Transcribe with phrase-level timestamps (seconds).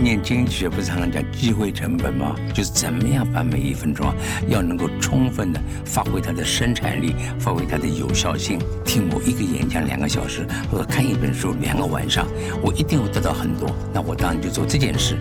[0.00, 2.34] 念经学不是常常讲机会成本吗？
[2.54, 4.14] 就是怎么样把每一分钟啊，
[4.48, 8.58] 要能够充分的发挥它的生产力，发挥它的有效性。
[8.84, 12.26] 听我一个演讲两个小时，或者看一本书两个晚上，
[12.62, 13.68] 我一定会得到很多。
[13.92, 15.16] 那我当然就做这件事。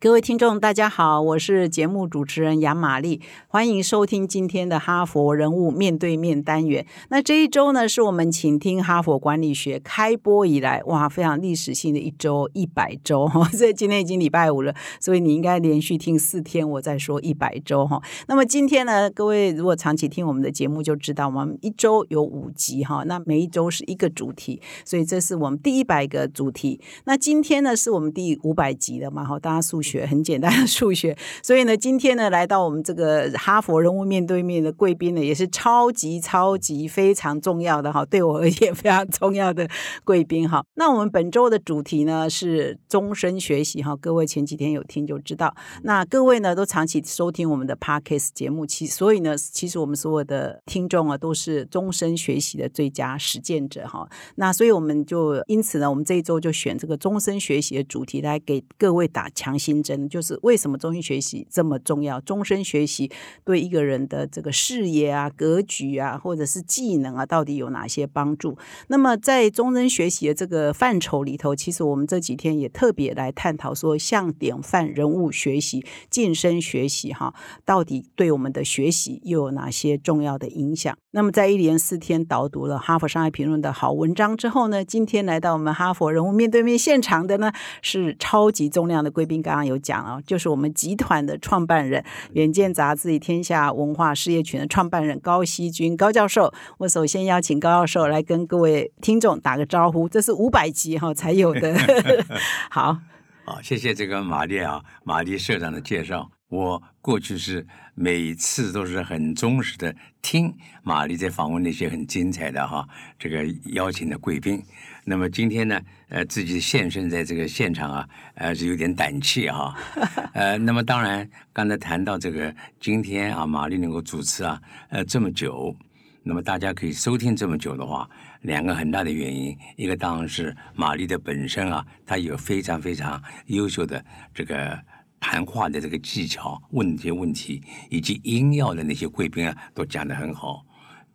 [0.00, 6.86] 各位听众，大家好，我是节目主持人杨玛丽，欢迎收听今天的哈佛人物面对面单元。
[7.08, 13.42] 那这一周呢，是我们请听哈佛管理学开播以来，哇，非常历史性的一周，一百周哈。
[13.50, 18.00] 所以今天已经礼拜五了，所以你应该连续听四天，我在说一百周哈。
[18.28, 26.80] 那么今天呢，各位如果长期听我们的节目，就知道我们一周有五集哈，那每一周是一个主题，所以这是我们第一百个主题。
[27.04, 29.24] 那今天呢，是我们第五百集了嘛？
[29.24, 29.87] 哈，大家数学。
[29.88, 39.66] 学很简单的数学，所以呢，今天呢，来到我们这个哈佛人物面对面的贵宾呢，也是超级超级非常重要的哈，对我而言非常重要的
[40.04, 40.62] 贵宾哈。
[40.74, 45.54] 那我们本周的主题呢是终身学习哈，各位前几天有听就知道。
[45.84, 54.06] 那各位呢都长期收听我们的 Podcast 节目，其所以呢，其实我们所有的听众啊都是终身学习的最佳实践者哈。
[54.34, 59.77] 那所以我们就因此呢，我们这一周就选这个终身学习的主题来给各位打强心。
[59.82, 62.20] 真就是为什么终身学习这么重要？
[62.20, 63.10] 终身学习
[63.44, 68.58] 对一个人的这个视野啊、格局啊，或者是技能啊，到底有哪些帮助？
[68.88, 77.32] 那么在终身学习的这个范畴里头，其实我们这几天也特别来探讨说，向典范人物学习、晋升学习，哈，
[77.64, 80.96] 到底对我们的学习又有哪些重要的影响？
[81.12, 89.67] 那么在一连四天导读了《哈佛商业评论》的好文章之后呢，今天来到我们哈佛人物面对面现场的呢，是超级重量的贵宾，刚刚。
[89.68, 96.52] 有讲啊，就是我们集团的创办人，远见杂志与天下文化事业群的创办人高希军高教授。
[96.78, 101.76] 我首先邀请高教授来跟各位听众打个招呼，这是五百集哈才有的。
[102.70, 102.98] 好，
[103.44, 106.30] 好，谢谢这个玛丽啊，玛丽社长的介绍。
[106.48, 112.88] 我过去是每次都是很忠实的听玛丽在访问那些很精彩的哈
[113.18, 113.44] 这个
[113.74, 114.62] 邀请的贵宾。
[115.08, 115.80] 那么今天呢，
[116.10, 119.74] 呃，自己现身在这个现场啊，呃，是有点胆怯哈。
[120.34, 124.60] 呃，那么当然刚才谈到这个今天啊，玛丽能够主持啊，
[124.90, 125.74] 呃，这么久，
[126.22, 128.08] 那么大家可以收听这么久的话，
[128.42, 134.04] 两个很大的原因，一个当然是玛丽的本身啊，她有非常非常优秀的
[134.34, 134.78] 这个。
[135.20, 140.64] 谈话的这个技巧、问这些问题，以及音要的那些贵宾啊，都讲得很好。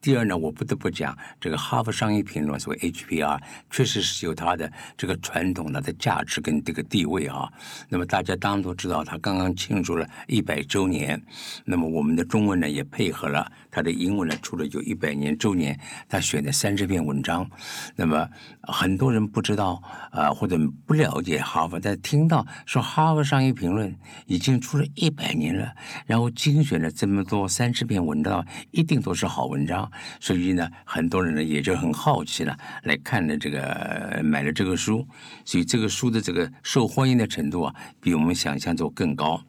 [0.03, 3.39] 第二呢，我不得不讲，这个《哈佛商业评论》所谓 HBR，
[3.71, 7.49] 确实是有它的这个传统、它的价值跟这个地位啊。
[7.87, 11.23] 那么大家当然都知道，它刚刚庆祝了一百周年。
[11.63, 17.49] 那么我们的中文呢，也配合了它的英文呢，出了有一百年周年，他选的三十篇文章。
[17.95, 18.29] 那么
[18.61, 23.91] 很多人不知道啊，或者不了解哈佛，但听到说《哈佛商业评论》
[24.27, 25.73] 已经出了一百年了，
[26.05, 29.91] 然后精选了这么多三十篇文章，一定都是好文章。
[30.19, 35.07] 所以呢，很多人呢也就很好奇了，来看了这个买了这个书，
[35.45, 39.43] 所以这个书的这个受欢迎的程度啊，比我们想象中更高。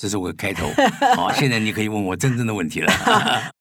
[0.00, 0.66] 这是我的开头。
[1.14, 2.90] 好，现在你可以问我真正的问题了。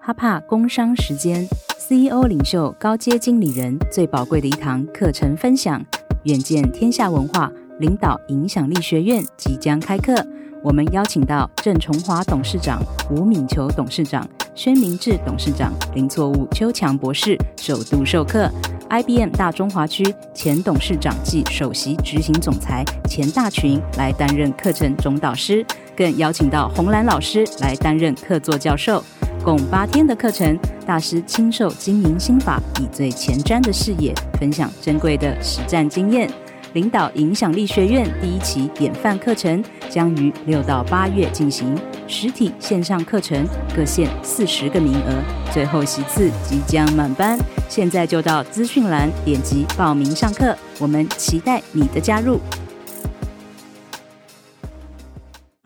[0.00, 1.44] 哈帕工商时间
[1.76, 5.84] ，CEO 领袖高阶经理人最宝贵的一堂课程分享，
[6.22, 10.14] 远见天下文化领导影响力学院即将开课。
[10.62, 12.80] 我们邀请到郑崇华董事长、
[13.10, 14.24] 吴敏球董事长、
[14.56, 18.50] 宣明志董事长、林错误邱强博士首度授课
[18.88, 20.02] ；IBM 大中华区
[20.32, 29.04] 前董事长暨首席执行总裁钱大群来担任课程总导师，更邀请到洪兰老师来担任客座教授。
[29.44, 36.30] 共八天的课程，大师亲授经营心法，以最前瞻的视野分享珍贵的实战经验。
[36.76, 41.74] 领导影响力学院第一期典范课程将于六到八月进行，
[42.06, 52.38] 实体线上课程各限四十个名额，最后席次即将满班，现在就到资讯栏点击报名上课，我们期待你的加入。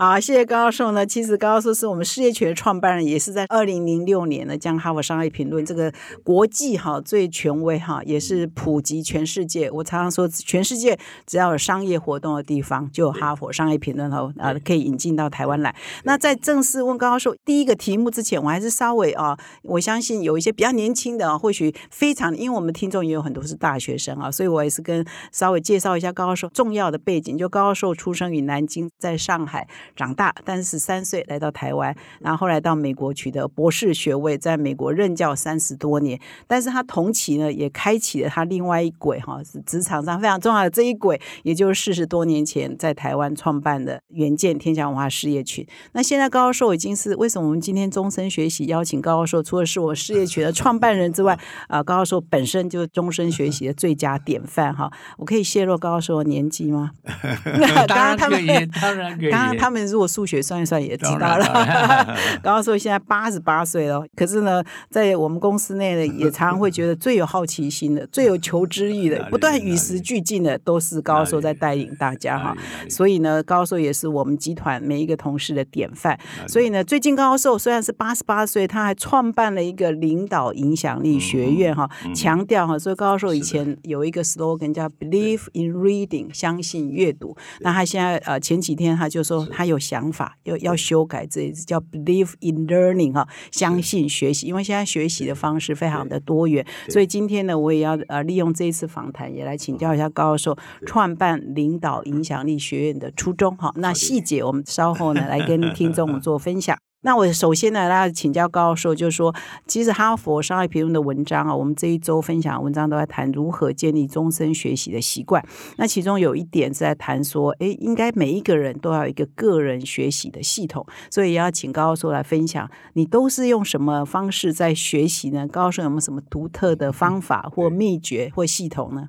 [0.02, 1.04] 好，谢谢高教授呢。
[1.04, 5.92] 其实高教授是我们事业群的创办人，也是在二零零六年呢，将《哈佛商业评论》这个
[6.24, 9.70] 国际哈最权威哈，也是普及全世界。
[9.70, 15.76] 我常常说，全世界只要有商业活动的地方，就有《哈佛商业评论》哦，啊，可以引进到台湾来。
[16.04, 27.36] 那在正式问高教授第一个题目之前，我还是稍微啊，我相信有一些比较年轻的，或许非常，因为我们听众也有很多是大学生啊，所以我也是跟稍微介绍一下高教授重要的背景。
[27.36, 29.68] 就高教授出生于南京，在上海。
[29.96, 36.18] 长大，但是十三岁来到台湾，然后后来到美国取得博士学位，在美国任教三十多年。
[36.46, 45.66] 但是他同期呢，也开启了他另外一轨哈，是职场上非常重要的这一轨，也就是四十多年前在台湾创办的远见天下文化事业群。
[45.92, 51.38] 那现在高教授已经是为什么我们今天终身学习邀请高教授，除了是我事业群的创办人之外，
[51.68, 54.90] 啊，高教授本身就是终身学习的最佳典范哈。
[55.18, 56.90] 我可以泄露高教授的年纪吗？
[57.88, 58.46] 当然他们，
[58.80, 59.30] 当然可以。
[59.30, 61.44] 当然他们如果数学算一算也知道当了。
[61.64, 62.16] 然。
[62.42, 72.56] 高教授现在八十八岁了，可是呢，在我们公司内呢，也常常会觉得最有好奇心的、 最有求知欲的、不断与时俱进的，都是高教授在带领大家哈。
[72.88, 76.18] 所以呢，高教授也是我们集团每一个同事的典范。
[76.46, 87.36] 所以呢，最近高教授虽然是八十八岁，他还创办了一个领导影响力学院哈，强调哈，所以高教授以前有一个 slogan 叫 “Believe in reading”，相信阅读。
[87.60, 103.72] 那他现在呃前几天他就说他有想法，要要修改这一次叫 “Believe in learning” 哈，相信学习，因为现在学习的方式非常的多元，所以今天呢，我也要呃利用这一次访谈，也来请教一下高教授创办领导影响力学院的初衷哈。
[103.76, 106.76] 那细节我们稍后呢来跟听众做分享。
[107.02, 109.34] 那我首先呢，来请教高教授，就是说，
[109.66, 115.42] 其实哈佛商业评论的文章啊，我们这一周分享的文章都在谈如何建立终身学习的习惯。
[115.78, 125.48] 那其中有一点是在谈说，诶，应该每一个人都要有一个个人学习的系统，所以也要请高教授来分享，你都是用什么方式在学习呢？
[125.48, 129.08] 高教授有没有什么独特的方法或秘诀或系统呢？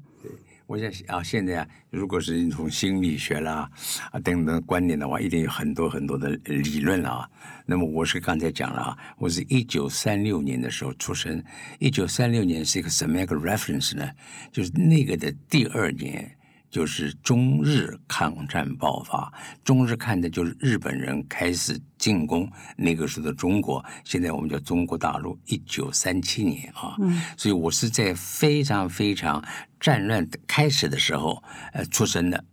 [0.72, 3.70] 我想啊，现在啊，如果是你从心理学啦
[4.10, 7.30] 啊等等观点的话，一定有很多很多的理论啊。
[7.66, 11.44] 那么我是刚才讲了啊，我是一九三六年的时候出生，
[11.80, 14.10] 一九三六年是一个什么样的 reference 呢？
[14.50, 16.38] 就是那个的第二年。
[16.72, 19.32] 就是中日抗战爆发，
[19.64, 25.38] 中日看的就是日本人开始进攻那个时候的中国，现在我们叫中国大陆。
[25.46, 29.44] 一九三七年啊，嗯所以我是在非常非常
[29.80, 32.44] 战乱开始的时候呃出生的，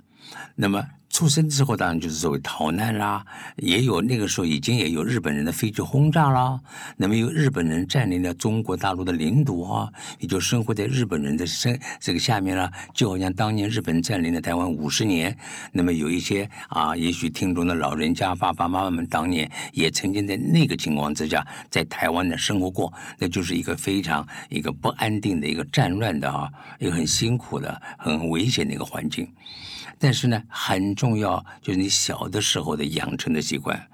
[0.57, 0.85] 那么。
[1.19, 3.27] 出生之后，当然就是所谓逃难啦，
[3.57, 6.61] 也有那个时候已经也有日本人的飞机轰炸啦，
[6.97, 15.37] 那么有日本人占领了中国大陆的领土啊，也就生活在日本人的身这个下面了，就好像当年日本占领了台湾五十年，
[15.73, 26.49] 那么有一些啊，也许听众的老人家爸爸妈妈们当年也曾经在那个情况之下在台湾的生活过，那就是一个非常一个不安定的一个战乱的啊，
[26.79, 29.29] 一个很辛苦的、很危险的一个环境。
[29.99, 33.89] 但是呢，很重要就是你小的时候的养成的习惯。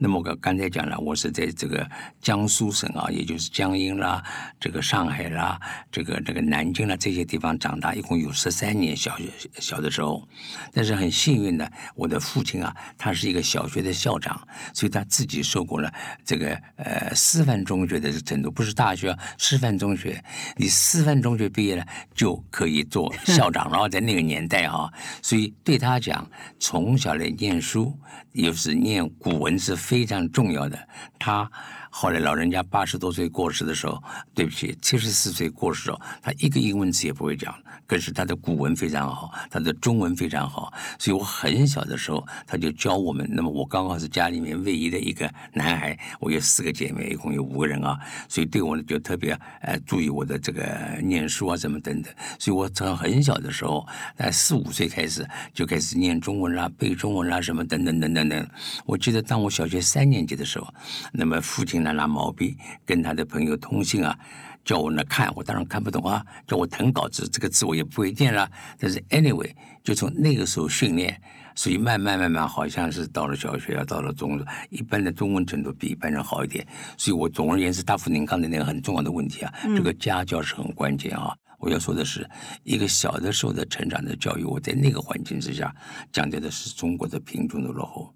[0.00, 1.84] 那么我刚才讲了，我是在这个
[2.20, 4.22] 江苏省啊，也就是江阴啦、
[4.60, 5.60] 这个上海啦、
[5.90, 9.24] 这个这个南京啦这些地方长大，一共有十三年小学
[9.58, 10.26] 小的时候。
[10.72, 14.40] 但是很幸运的，我的父亲啊，他是一个小学的校长，
[14.72, 15.92] 所以他自己受过了
[16.24, 20.22] 这个呃师范中学的程度，不是大学，师范中学。
[20.56, 21.84] 你师范中学毕业了
[22.14, 24.88] 就可以做校长了，在那个年代啊，
[25.22, 26.30] 所以对他讲，
[26.60, 27.98] 从小来念书，
[28.42, 29.78] 又是念古文是。
[29.88, 30.76] 非常重要的，
[31.18, 31.50] 他
[31.90, 34.02] 后来老人家八十多岁过世的时候，
[34.34, 37.54] 对不起，七十四岁过世哦，他一个英文字也不会讲，
[37.86, 43.26] 可是他的古文非常好，他的中文非常好，所以我很小的时候他就教我们。
[43.30, 52.12] 那么我刚好是家里面唯一的一个男孩，我有四个姐妹，一共有五个人啊，所以对我呢就特别呃注意我的这个念书啊什么等等。
[52.38, 58.48] 所以我从很小的时候，在四五岁开始就开始念中文啦、背中文啦什么等等等等等。
[58.84, 59.78] 我记得当我小学。
[59.88, 60.66] 三年级的时候，
[61.12, 64.18] 那么父亲呢拿毛笔跟他的朋友通信啊，
[64.64, 68.50] 叫我呢看，我当然看不懂啊，叫我誊稿子，这个字我也不会念了。
[68.78, 69.50] 但是 anyway，
[69.82, 71.20] 就从那个时候训练，
[71.54, 76.66] 所以慢慢慢慢，好像是到了小学啊，到了中，一般的中文程度比一般人好一点。
[76.96, 81.34] 所以我总而言之，大夫您刚才那个很重要的问题啊，这个家教是很关键啊。
[81.58, 82.28] 我要说的是，
[82.62, 85.74] 一个小的时候的成长的教育，我在那个环境之下，
[86.12, 88.14] 讲究的是中国的贫穷的落后。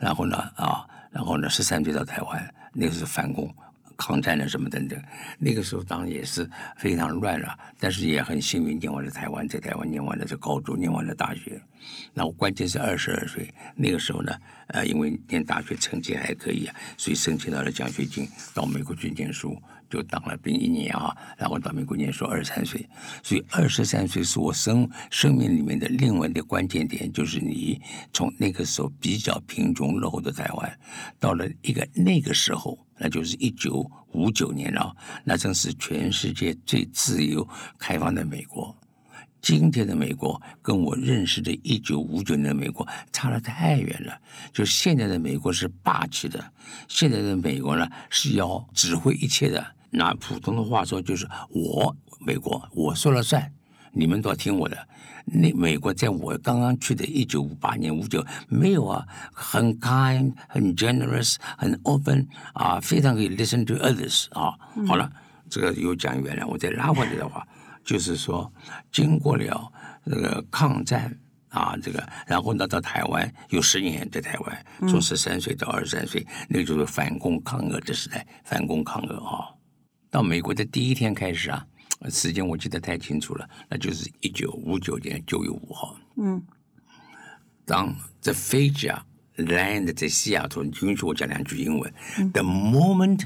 [0.00, 3.52] 然后呢，啊，然后呢，十三岁到台湾，那个是反攻、
[3.96, 5.02] 抗战的什么等等，
[5.36, 11.60] 那个时候当然也是非常乱了，但是也很幸运念完了台湾，在台湾念完了这高中，念完了大学。
[12.14, 14.32] 那我关键是二十二岁那个时候呢，
[14.68, 19.60] 呃，因为念大学成绩还可以啊，所以申请到了奖学金，到美国去念书。
[19.90, 22.88] 就当了兵一年啊，然后到美国念书二十三岁，
[23.22, 27.80] 所以二十三岁是我生生命里面的另外的关键点，就是你
[28.12, 30.78] 从那个时候比较贫穷落后的台湾，
[31.18, 38.74] 到了一个那个时候，那就是一九五九年了，那正是全世界最自由开放的美国。
[39.40, 44.20] 今天的美国跟我认识的一九五九年的美国差得太远了。
[44.52, 46.52] 就现在的美国是霸气的，
[46.88, 49.64] 现在的美国呢是要指挥一切的。
[49.90, 53.52] 拿普通的话说，就是我美国我说了算，
[53.92, 54.76] 你们都要听我的。
[55.30, 64.56] 那美国在我刚刚去的一九五八年五九没有啊，很 kind、很 generous、很 open 啊，非常可以 listen to others 啊。
[64.86, 65.10] 好了，
[65.50, 67.46] 这个又讲远了，我再拉回来的话，
[67.84, 68.50] 就是说，
[68.90, 69.70] 经过了
[70.06, 71.14] 这个抗战
[71.50, 79.48] 啊，这个然后呢到台湾有十年在台湾，从十三岁到二十三岁，那就是反共抗俄的时代，反共抗俄啊。
[80.10, 81.66] 到美国的第一天开始啊。
[82.08, 85.96] 时间我记得太清楚了，那就是一九五九年九月五号。
[86.16, 86.40] 嗯，
[87.64, 89.04] 当这飞机啊
[89.36, 91.92] land 在西雅图，允许我讲两句英文。
[92.32, 93.24] The moment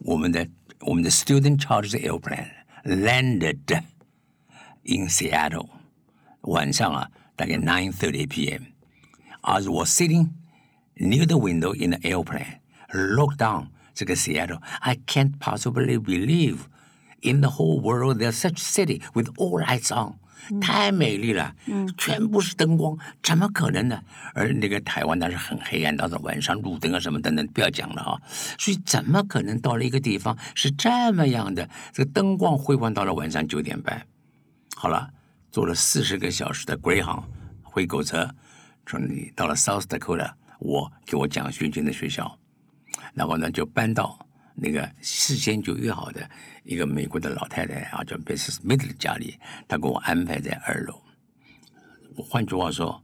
[0.00, 0.48] 我们的
[0.80, 2.50] 我们的 student charged airplane
[2.82, 3.84] landed
[4.82, 5.68] in Seattle，
[6.40, 10.30] 晚上啊大概 nine thirty p.m.，as was sitting
[10.96, 12.58] near the window in the airplane,
[12.92, 16.58] looked down 这个 Seattle，I can't possibly believe。
[17.22, 20.14] In the whole world, there's such city with all lights on，
[20.58, 21.54] 太美丽了，
[21.98, 24.00] 全部是灯光，怎么可能呢？
[24.32, 28.18] 而那个台湾那是很黑暗，到了晚上路灯啊什么等等，不要讲了啊。
[28.58, 31.68] 所以怎么可能到了一个地方是这么样的？
[31.92, 34.06] 这个灯光辉煌到了晚上九点半。
[34.74, 35.10] 好了，
[35.50, 37.24] 坐了四十个小时的 Greyhound
[37.62, 38.34] 灰狗车，
[38.86, 42.38] 从你到了 South Dakota，我给我奖学金的学校，
[43.20, 44.18] 然后呢就搬到。
[44.62, 46.28] 那个事先就约好的
[46.64, 48.56] 一个美国的老太太啊，叫 Mrs.
[48.56, 51.02] Smith 的家里，她给我安排在二楼。
[52.16, 53.02] 换句话说，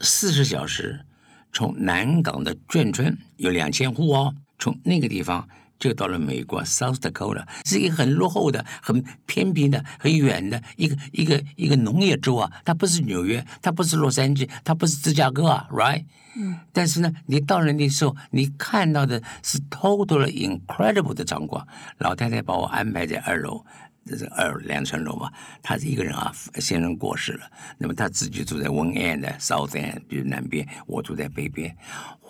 [0.00, 1.04] 四十小时
[1.52, 5.46] 从南港的眷村有两千户哦，从那个地方
[5.78, 12.50] 就到了美国 South Dakota，是一个很落后的、很偏僻的、很远的一个一个一个农业州啊。
[12.64, 16.04] 它不是纽约，它不是洛杉矶，它不是芝加哥啊，right？
[16.38, 21.66] 嗯，但是呢，你到了那时候，你看到的是 totally incredible 的场馆。
[21.98, 23.64] 老太太把我安排在二楼，
[24.06, 25.30] 这是二两层楼嘛。
[25.62, 27.40] 他是一个人啊，先生过世了，
[27.78, 31.76] 那么他自己住在 One End South End，比如南边，我住在北边。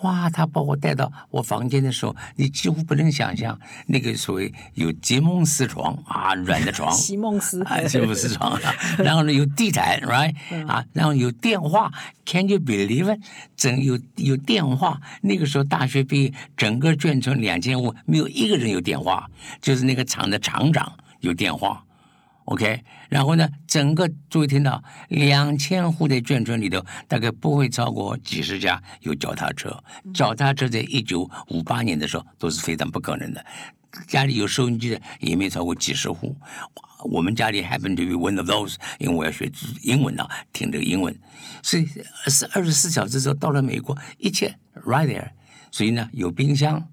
[0.01, 8.59] 哇，他把我带到我房间的时候，你几乎不能想象那个所谓有席梦思床啊，软的床， 席梦思啊，席梦思床，
[8.99, 10.35] 然后呢有地毯，right
[10.67, 11.91] 啊，然后有电话
[12.25, 13.19] ，Can you believe it？
[13.55, 19.27] 整有有电话，那个时候大学毕业，整个眷村两千户没有一个人有电话，
[19.59, 20.95] 就是那个厂的厂长
[21.27, 21.83] 有电话。
[22.45, 29.83] OK，然后呢，整个注意听到两千户的眷村里头，大概不会超过几十家有脚踏车。
[30.13, 33.45] 脚踏车在一九五八年的时候都是非常不可能的。
[34.07, 36.33] 家里有收音机的也没超过几十户。
[37.03, 39.51] 我们家里 happen to be one of those，因为我要学
[39.83, 41.13] 英文啊，听这个英文，
[41.61, 41.85] 所以
[42.27, 45.31] 是二十四小时之后到了美国，一切 right there。
[45.69, 46.87] 所以呢，有冰箱，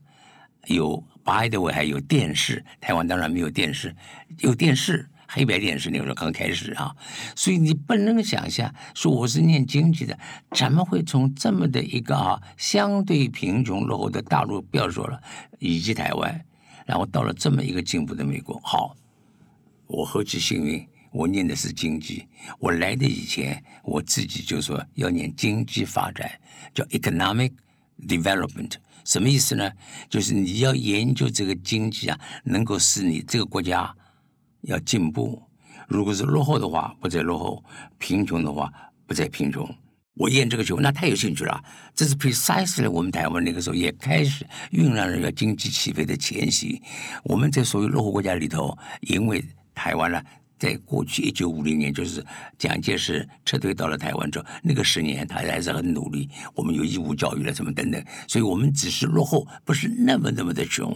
[0.67, 2.65] 有 by the way 还有电视。
[2.81, 3.97] 台湾当然没有电视，
[4.39, 5.09] 有电视。
[5.27, 6.95] 黑白电视那个时候刚开始啊，
[7.35, 10.17] 所以你不能想象说我是念经济的，
[10.53, 15.21] 怎么会从这么的一个啊相对贫穷落后的大陆不要说了，
[15.59, 16.45] 以及台湾，
[16.87, 18.61] 然后到了这么一个进步的美国。
[18.63, 18.95] 好，
[19.89, 22.29] 我何其幸运，我念的是经济。
[22.61, 26.31] 我来的以前，我自己就说要念经济发展，
[26.73, 27.51] 叫 economic
[28.07, 29.71] development，什么意思呢？
[30.09, 33.95] 就是你要研究这个经济啊，能够使你这个国家。
[34.67, 35.43] 要进步，
[35.87, 37.63] 如果是落后的话，不再落后；
[37.99, 38.73] 贫穷的话，
[39.07, 39.69] 不再贫穷。
[40.15, 41.63] 我研这个球，那太有兴趣了。
[41.95, 46.81] 这是 precisely 我们台湾那个时候也开始酝酿了一个经济起飞的前夕。
[47.25, 49.45] 我们在所有落后国家里头，因为
[49.75, 50.23] 台湾呢。
[50.59, 52.25] 在过去一九五零年，就是
[52.59, 56.29] 蒋介石撤退到了台湾之后，那个十年他还是很努力。
[56.55, 60.91] 我们有义务教育了，什么等等，所以我们只是落后，不是那么那么的穷。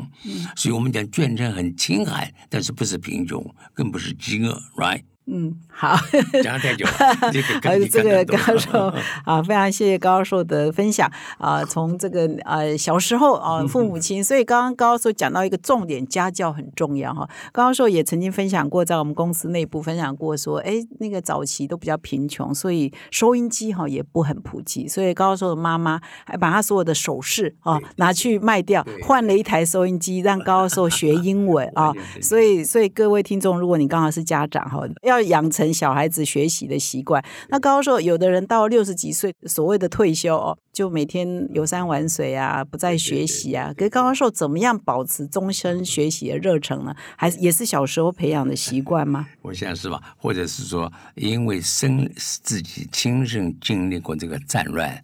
[0.57, 5.03] 所以我们讲眷村很清寒，但是不是贫穷，更不是饥饿，right？
[5.31, 5.95] 嗯，好，
[6.43, 6.93] 讲太久了。
[7.91, 8.93] 这个高寿
[9.25, 11.63] 啊，非常谢谢高教授的分享啊。
[11.63, 17.29] 从这个呃小时候啊，父母亲，所以刚刚高教授讲到一个重点，家教很重要哈。
[17.53, 31.93] 高教授也曾经分享过，在我们公司内部分享过，说哎，那个早期都比较贫穷，所以收音机哈也不很普及，所以高教授的妈妈还把他所有的首饰啊拿去卖掉，换了一台收音机，让高教授学英文啊。
[32.23, 37.23] 所以，所以各位听众，如果你刚好是家长哈，要要养成小孩子学习的习惯。
[37.49, 43.73] 那高教授，有的人到六十几岁，所谓的退休哦，就每天游山玩水啊，不再学习啊。
[43.77, 46.95] 可是高教授怎么样保持终身学习的热忱呢？
[47.17, 49.27] 还是也是小时候培养的习惯吗？
[49.43, 50.01] 我想是吧？
[50.17, 55.03] 或者是说，因为生自己亲身经历过这个战乱。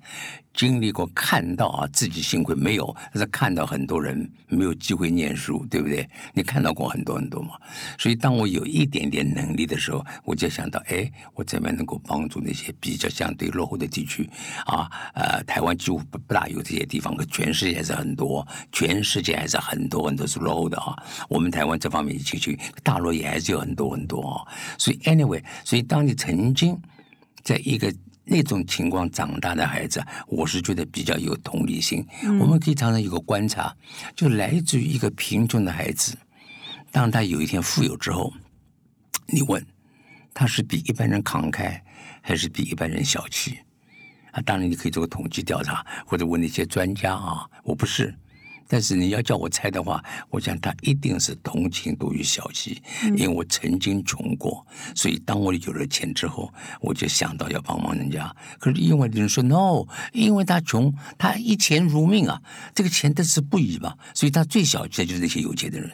[0.55, 6.09] 经历过看到啊，自己幸亏没有，但是看到很多人没有机会念书，对不对？
[6.33, 7.57] 你看到过很多很多嘛。
[7.99, 14.31] 所以当我有一点点能力的时候，我就想到，哎，我怎么能够帮助那些比较相对落后的地区
[14.67, 14.89] 啊？
[15.15, 20.97] 呃，台湾几乎不不大有这些地方，可全世界还是很多，全世界还是很多很多是落后的啊。
[21.29, 24.47] 我们台湾这方面其实大陆也还是有很多很多啊。
[24.79, 26.81] 所以 anyway，所以当你曾经
[27.43, 27.93] 在一个。
[28.25, 32.05] 那种情况长大的孩子，我是觉得比较有同理心。
[32.41, 33.75] 我们可以常常有个观察，
[34.17, 36.17] 就来自于一个贫穷的孩子，
[36.91, 38.33] 当他有一天富有之后，
[39.27, 39.65] 你问
[40.33, 41.81] 他是比一般人慷慨，
[42.23, 43.59] 还是比一般人小气？
[44.33, 48.15] 啊，当然你可以做个统计调查，或者问那些专家啊，我不是。
[48.75, 52.83] 但是你要叫我猜的话，我想他一定是同情多于小气，
[53.17, 54.67] 因为我曾经穷过，
[54.97, 58.35] 所以当我有了钱之后，我就想到要帮忙人家。
[58.59, 62.43] 可是另外的人说 no，因为他穷，他一钱如命啊，
[62.75, 65.89] 这个钱得是不易嘛，所以他最小气的就是那些有钱的人。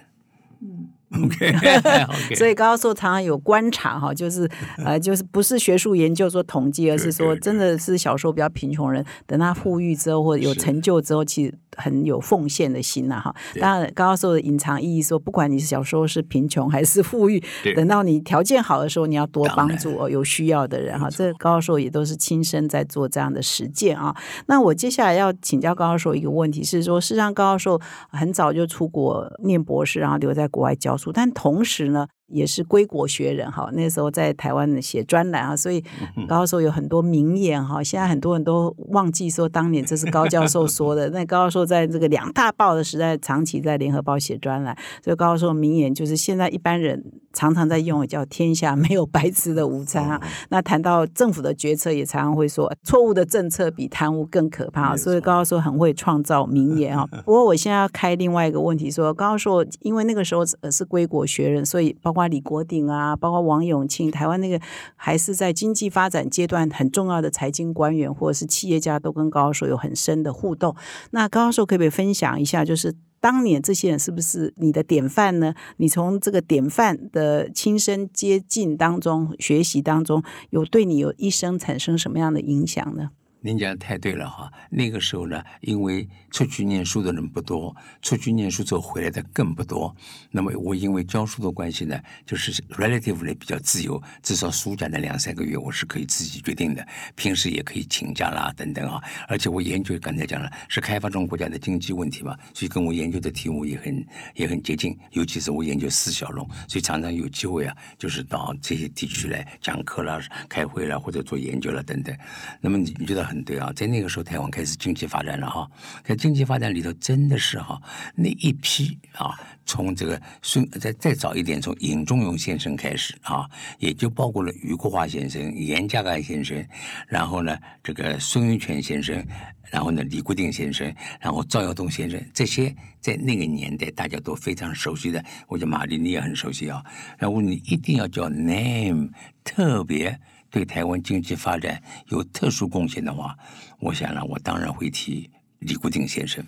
[1.13, 1.53] OK，
[2.37, 13.35] 所以高教授常常有观察哈，就是呃，就是不是学术研究说统计，而是说真的是小时候比较贫穷人，等他富裕之后或者有成就之后，其实很有奉献的心呐哈。
[13.61, 17.43] 当然，高教授的隐藏意义说，不管你小时候是贫穷还是富裕，
[17.75, 21.09] 等到你条件好的时候，你要多帮助有需要的人哈。
[21.11, 24.15] 这高教授也都是亲身在做这样的实践啊。
[24.47, 31.11] 那我接下来要请教高教授一个问题是说，事实上高教授很早就出国念博士，然后留在国外教书。
[31.13, 32.07] 但同时呢。
[32.31, 35.81] 也是归国学人哈，那时候在台湾写专栏啊，所以
[36.29, 37.83] 高教授有很多名言哈。
[37.83, 41.11] 现在很多人都忘记说当年这是高教授说的。
[41.11, 50.23] 那高教授在这个两大报的时代，长期在联合报写专栏，所以高教授名言就是现在一般人常常在用，叫“天下没有白吃的午餐”啊。
[50.51, 54.97] 那谈到政府的决策，也常常会说错误的政策比贪污更可怕。
[54.97, 57.05] 所以高教授很会创造名言啊。
[57.27, 62.21] 不过我现在要开另外一个问题，说高教授因为那个时候是归国学人，所以包括。
[62.31, 64.61] 李国鼎啊，包括王永庆，台湾那个
[64.95, 70.77] 还是在经济发展阶段很重要的财经官员或者是企业家，都跟高教授有很深的互动。
[71.13, 75.55] 那高教授可不可以分享一下，就是当年这些人是不是你的典范呢？
[75.77, 83.11] 你从这个典范的亲身接近当中学习当中，有对你有一生产生什么样的影响呢？
[83.43, 89.97] 您讲的太对了哈，那个时候呢，因为出去念书的人不多，出去念书之后回来的更不多。
[90.31, 99.03] 那么我因为教书的关系呢，就是 relatively 比较自由，至少暑假的两三个月我是可以自己决定的，平时也可以请假啦等等啊。
[99.27, 104.95] 而且我研究刚才讲了是开发中国家的经济问题嘛，所以跟我研究的题目也很也很接近。
[105.13, 112.15] 尤其是我研究四小龙，所以常常有机会啊，就是到这些地区来讲课啦、开会啦或者做研究啦等等。
[112.61, 113.30] 那么你觉得？
[113.31, 115.71] 很对啊，在那个时候，台湾开始经济发展了哈。
[116.03, 117.81] 在经济发展里头，真的是哈
[118.17, 126.67] 那一批啊，从这个孙再再早一点，从尹仲永先生开始啊，也就包括了余国华先生、严家淦先生，
[127.07, 129.25] 然后呢，这个孙运泉先生，
[129.71, 136.85] 然后呢，李国鼎先生，然后赵耀东先生，这些在那个年代大家都非常熟悉的，我觉得玛丽你也很熟悉啊。
[137.17, 139.09] 然后你一定要叫 name
[139.45, 140.19] 特别。
[140.51, 143.37] 对台湾经济发展有特殊贡献的话，
[143.79, 146.45] 我想呢，我当然会提李国鼎先生。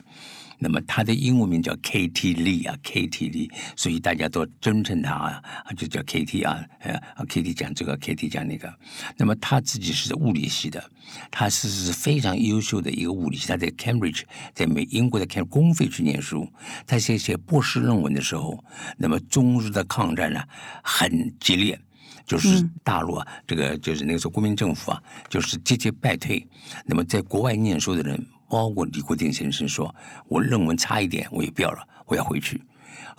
[0.65, 2.35] 那么他的英文名叫 K.T.
[2.37, 3.29] Lee 啊，K.T.
[3.31, 5.43] Lee，所以大家都尊称他啊，
[5.77, 6.43] 就叫 K.T.
[6.43, 7.53] 啊，呃，K.T.
[7.53, 8.29] 讲这个，K.T.
[8.29, 8.73] 讲那个。
[9.17, 10.89] 那么他自己是物理系的，
[11.33, 13.49] 他是是非常优秀的一个物理系。
[13.49, 14.23] 他在 Cambridge，
[14.55, 16.49] 在美英国的 Cam 公费去念书。
[16.87, 18.63] 他写写博士论文的时候，
[18.97, 20.41] 那么中日的抗战呢
[20.85, 21.77] 很激烈。
[22.27, 26.47] 就是大陆啊，这个就是那个时候国民政府啊，就是节节败退。
[26.87, 29.95] 那么在国外念书的人，包括李国鼎先生说
[30.29, 32.61] ：“我论文差一点，我也不要了，我要回去。”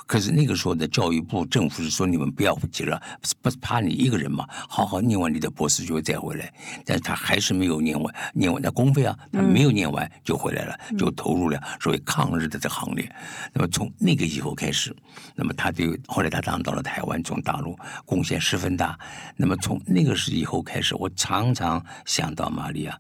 [0.06, 3.02] 可是那个时候的教育部政府是说你们不要急了，
[3.42, 4.48] 不是怕你一个人嘛？
[4.50, 6.54] 好好念完你的博士就会再回来。
[6.86, 13.10] 但是他还是没有念完，念完那公费啊，他没有念完就回来了，就投入了所谓抗日的这行列。
[13.54, 14.96] 那么从那个以后开始，
[15.36, 18.98] 那么他就后来他当到了台湾，从大陆贡献十分大。
[19.36, 23.00] 那么从那个时以后开始，我常常想到玛利亚，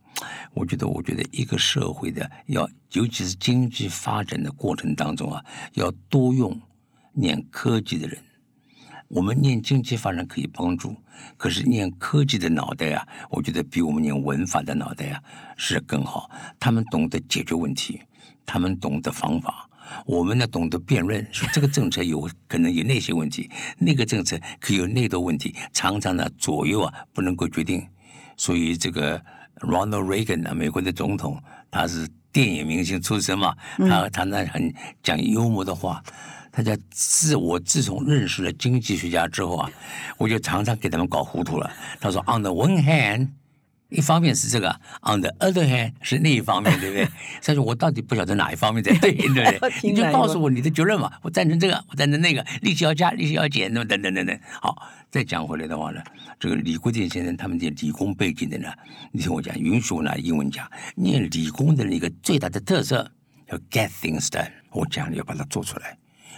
[0.53, 5.43] 我觉得，我觉得一个社会的要，尤其是经济发展的过程当中啊，
[5.73, 6.59] 要多用。
[7.13, 8.17] 念科技的人，
[9.07, 10.95] 我们念经济发展可以帮助，
[11.37, 15.21] 可是念科技的脑袋啊，我觉得比我们念文法的脑袋啊
[15.55, 16.29] 是更好。
[16.59, 18.01] 他们懂得解决问题，
[18.45, 19.69] 他们懂得方法。
[20.05, 27.85] 我们呢懂得辩论，说这个政策有可能有那些问题，那个政策可以有那多问题，常常呢左右啊不能够决定。
[28.35, 29.21] 所以这个
[29.57, 34.73] Ronald Reagan 啊，美国的总统，他是电影明星出身嘛，他他那很
[35.03, 36.01] 讲幽默的话。
[36.53, 39.69] 他叫自我自从认识了经济学家之后啊，
[40.17, 41.69] 我就常常给他们搞糊涂了。
[41.99, 43.29] 他说：“On the one hand。”
[43.89, 44.69] 一方面是这个
[45.01, 47.07] ，on the other hand 是另一方面，对不对？
[47.43, 49.59] 所以说我到底不晓得哪一方面才对，对不对？
[49.83, 54.39] 你就告诉我你的结论嘛，我赞成这个，我赞成那个，利息要加，利息要减，那么等等等等。
[54.59, 54.75] 好，
[55.11, 56.01] 再讲回来的话呢，
[56.39, 58.67] 这个李国建先生他们这理工背景的呢，
[59.11, 63.11] 你听我讲，允许我拿英文讲，念理工的一个最大的特色
[63.49, 65.95] 要 get things done，我讲你要把它做出来。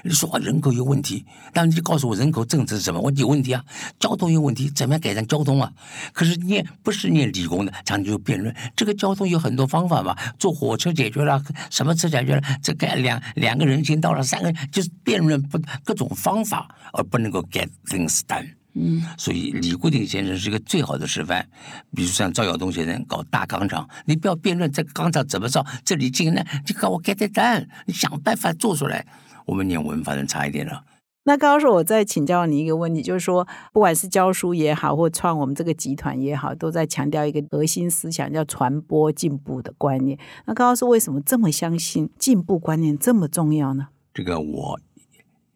[0.08, 3.00] 你说话人口有问题，那你就告诉我人口政策是什么？
[3.02, 3.66] 我有问题啊，
[4.00, 5.74] 交通有问题，怎么样改善交通啊？
[6.14, 12.42] 可是念不是念理工的，常常就辩论这个交通有很多方法嘛，坐火车解决了，什么车解决了？
[12.62, 18.48] 这个两两个人行道了，三个就是辩论不各种方法，而不能够 get things done。
[18.78, 21.48] 嗯，所以李国鼎先生是一个最好的示范。
[21.96, 29.08] 比如像赵耀东先生搞大钢厂，你不要辩论这个钢厂怎么造，这里进那就告我 get it done，你想办法做出来。
[29.46, 30.84] 我们念文反正差一点了。
[31.28, 40.20] 那高老师，我再请教你一个问题，就是说，不管是教书也好，或创我们这个集团也好，都在强调一个核心思想，叫传播进步的观念。
[40.46, 43.88] 那高老师为什么这么相信进步观念这么重要呢？
[44.14, 44.80] 这个我。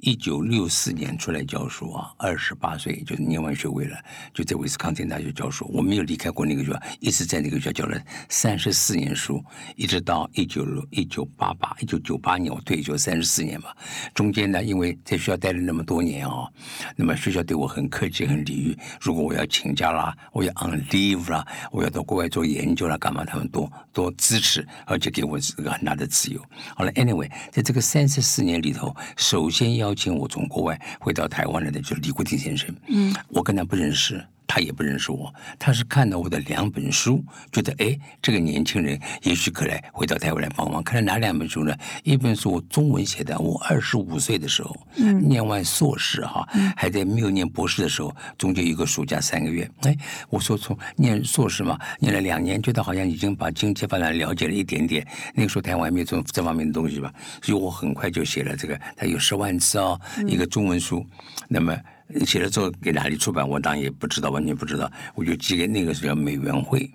[0.01, 3.97] 一九六四年出来教书啊，二十八岁就念完学位了，
[4.33, 5.69] 就在威斯康星大学教书。
[5.73, 9.43] 我没有离开过那个学校，一直在那个学校教了三十四年书，
[9.75, 13.75] 一直到一九一九八八一九九八年我退休三十四年吧。
[14.13, 16.47] 中间呢，因为在学校待了那么多年啊，
[16.95, 18.77] 那么学校对我很客气很礼遇。
[19.01, 23.25] 如果我要请假啦，我要 on leave 啦，我要到国外做研究啦，干嘛？
[23.25, 26.41] 他们都都支持，而且给我这个很大的自由。
[26.75, 32.73] 好了，anyway，在这个三十四年里头，首先要邀请我从国外回到台湾来的，就是李国鼎先生。
[32.87, 34.23] 嗯，我跟他不认识。
[34.51, 40.81] 他也不认识我，他是看到我的两本书，觉得哎，这个年轻人也许可来回到台湾来帮忙。
[40.81, 41.77] 看了哪两本书呢？
[42.03, 49.95] 一本是我中文写的，我二十五岁的时候，嗯，念完硕士哈，还在没有念博士的时候，中间一个暑假三个月，哎，
[50.31, 55.07] 我说从念硕士嘛，念了两年，觉得好像已经把经济发展了解了一点点。
[55.35, 61.05] 那个时候台湾还没有这这方面的东西吧，所以我很快就写了这个，它有十万字哦，一个中文书，
[61.47, 61.77] 那么。
[62.25, 64.91] 写了之后给哪里出版，我当然也不知道，完全不知道。
[65.15, 66.89] 我就寄给那个是叫美元会，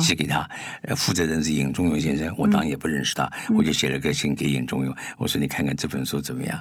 [0.00, 0.48] 寄给他。
[0.96, 6.60] 负责人是尹仲勇先生，我当然也不认识他，我就写了个信给尹仲勇，我说你看看这本书怎么样？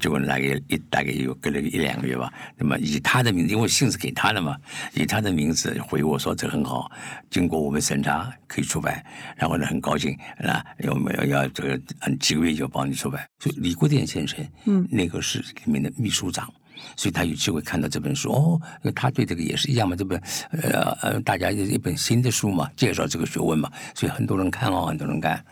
[0.00, 4.56] 结果大概一大概有隔了一两个月吧，那么以他的名字，因为信是给他的嘛，
[4.94, 6.90] 以他的名字回我说这很好，
[7.28, 9.04] 经过我们审查可以出版，
[9.36, 11.78] 然后呢很高兴啊，要没有要这个
[12.18, 13.22] 几个月就帮你出版。
[13.38, 16.50] 所以李国典先生，嗯，那个是里面的秘书长。
[16.96, 18.60] 所以他有机会看到这本书哦，
[18.94, 25.44] 他对这个也是一样嘛，这本呃呃，大家一本新的书嘛，介绍这个学问嘛，所以很多人看哦，很多人看。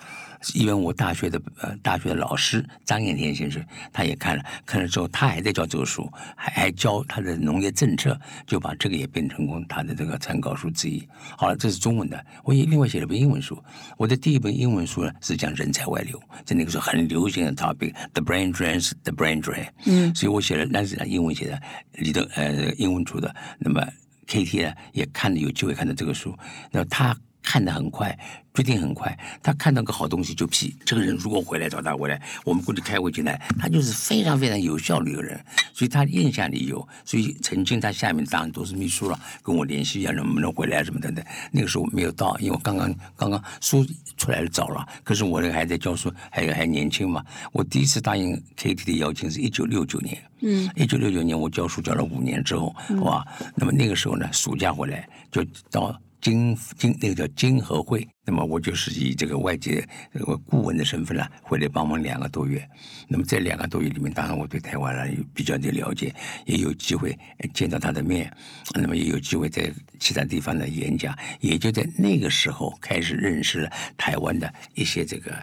[0.55, 11.07] 因为我大学的呃大学的老师张彦天先生，他也看了，看了之后他还在教这个书，还还教他的农业政策，就把这个也变成功他的这个参考书之一。
[11.37, 13.63] 好了，这是中文的，我也另外写了本英文书。
[13.97, 19.69] 我的第一本英文书呢是讲人才外流，在那个时候很流行的 topic，the brain drain，the brain drain。
[19.85, 21.61] 嗯，所以我写了那是英文写的
[21.93, 23.35] 里头呃英文出的。
[23.59, 23.87] 那么
[24.27, 26.35] K T 呢也看了有机会看到这个书，
[26.71, 28.19] 那他看得很快。
[28.53, 30.77] 决定很快，他看到个好东西就批。
[30.85, 36.87] 这个人如果回来找他回来，我们过去开会进来，他就是非常非常有效率的人，所以他印象里有。
[37.05, 41.25] 所以曾经他下面当然都是秘书了，跟我联系一下能不能回来什么等等。
[41.53, 47.25] 那个时候没有到，因为我刚刚刚刚书出来的早了，可是我那个还在教书，还还年轻嘛。
[47.53, 53.25] 我第一次答应 KT 的邀请是一九六九年，嗯，一九六九年我教书教了五年之后，哇，
[53.55, 55.99] 那么那个时候呢，暑假回来就到。
[56.21, 62.65] 金金那个叫金和会，那么我就是以这个外界这个顾问的身份呢，回来帮忙两个多月。
[63.09, 66.15] 那么在两个多月里面，当然我对台湾呢有比较的了解，
[66.47, 67.19] 也有机会
[67.53, 68.33] 见到他的面，
[68.77, 71.13] 那么也有机会在其他地方的演讲。
[71.41, 75.35] 也就在那个时候开始认识了台湾的一些这个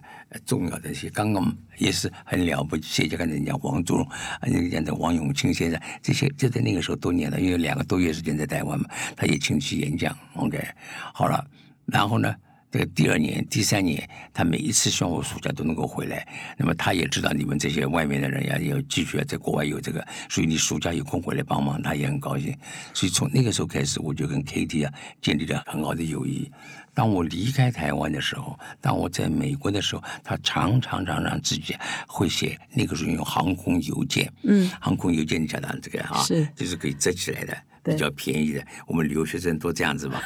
[0.46, 4.08] 重要的一些，刚刚也是很了不起，就跟人家王祖荣，
[4.44, 10.66] 那个讲的王永庆先生，这些就在那个时候都念了，因为两个多月时间在台湾嘛，他也请去演讲，OK。
[11.14, 11.46] 好了，
[11.86, 12.34] 然后呢？
[12.70, 16.28] 这个第二年、第三年，他每一次希望我暑假都能够回来。
[16.58, 22.56] 那么他也知道你们这些外面的人呀，要继续在国外有这个，所以你暑假有空回来帮忙，他也很高兴。
[22.94, 26.52] 所以从那个时候开始，我就跟 KT 啊建立了很好的友谊。
[26.94, 31.76] 当我离开台湾的时候，当我在美国的时候，他常常常常自己
[32.08, 38.66] 会写，那个时候用航空邮件，嗯，航空邮件你晓得这个啊，是就是可以折起来的，对比较便宜的。
[38.86, 40.22] 我们留学生都这样子嘛，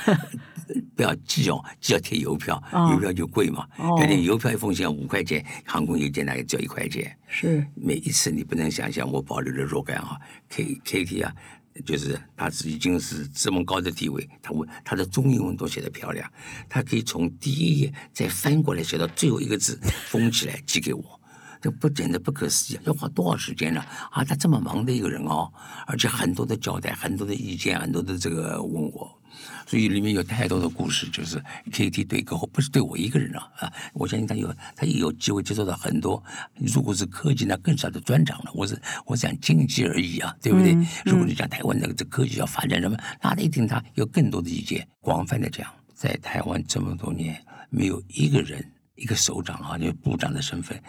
[0.96, 3.68] 不要寄哦，寄要贴邮票，哦邮票就贵嘛。
[3.78, 7.16] 哦有点邮票一封信要五块钱，航空邮件大概只要一块钱。
[7.28, 10.18] 是每一次你不能想象，我保留了若干啊
[10.50, 11.34] ，K K T 啊，
[11.86, 16.30] 就是他是已经是这么高的地位，他文他的中英文都写得漂亮，
[16.68, 21.21] 他可以从第一页再翻过来写到最后一个字，封起来寄给我。
[21.62, 23.82] 这不简直不可思议，要花多少时间呢？
[24.12, 25.52] 啊，他这么忙的一个人哦，
[25.86, 29.22] 而且很多的交代，很多的意见，很多的这个问我，
[29.68, 33.74] 所以里面有太多的故事，就是 KT 对客户不是对我一个人啊啊！
[33.94, 36.22] 我相信他有他也有机会接触到很多，
[36.56, 38.52] 如果是科技那更少的专长了。
[38.56, 40.74] 我是我是讲经济而已啊，对不对？
[40.74, 44.88] 嗯如果你讲台湾那个这科技要发展什么，那一定他有更多的意见。
[45.00, 48.64] 广泛的讲，在台湾这么多年，没有一个人。
[49.02, 50.80] 一个首长啊，就是部长的身份，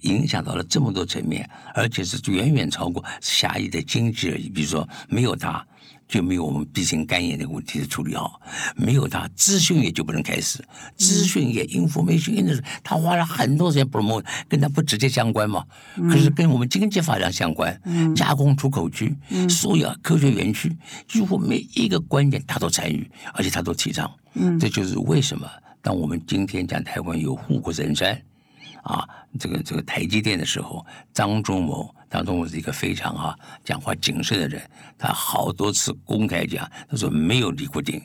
[0.00, 4.48] 影响到了这么多层面，而且是远远超过狭义的经济而已。
[4.48, 5.64] 比如说，没有他，
[6.08, 8.40] 就没有我们鼻型肝炎这个问题的处理好；
[8.74, 10.64] 没有他，资讯业就不能开始。
[10.96, 15.64] 资讯业 （information industry），他花了很多时间 promote，跟他不直接相关嘛，
[16.10, 17.80] 可是跟我们经济发展相关。
[18.16, 19.16] 加工出口区、
[19.48, 24.10] 所有科学园区，几乎每一个观点他都参与，而且他都提倡。
[24.34, 25.48] 嗯这就是为什么。
[25.82, 28.20] 当我们今天讲台湾有护国神山，
[28.82, 34.62] 啊，这个这个台积电的时候，张忠谋，张忠谋是一个非常啊讲话谨慎的人，
[34.98, 38.00] 他好多次公开讲，他说没有李国鼎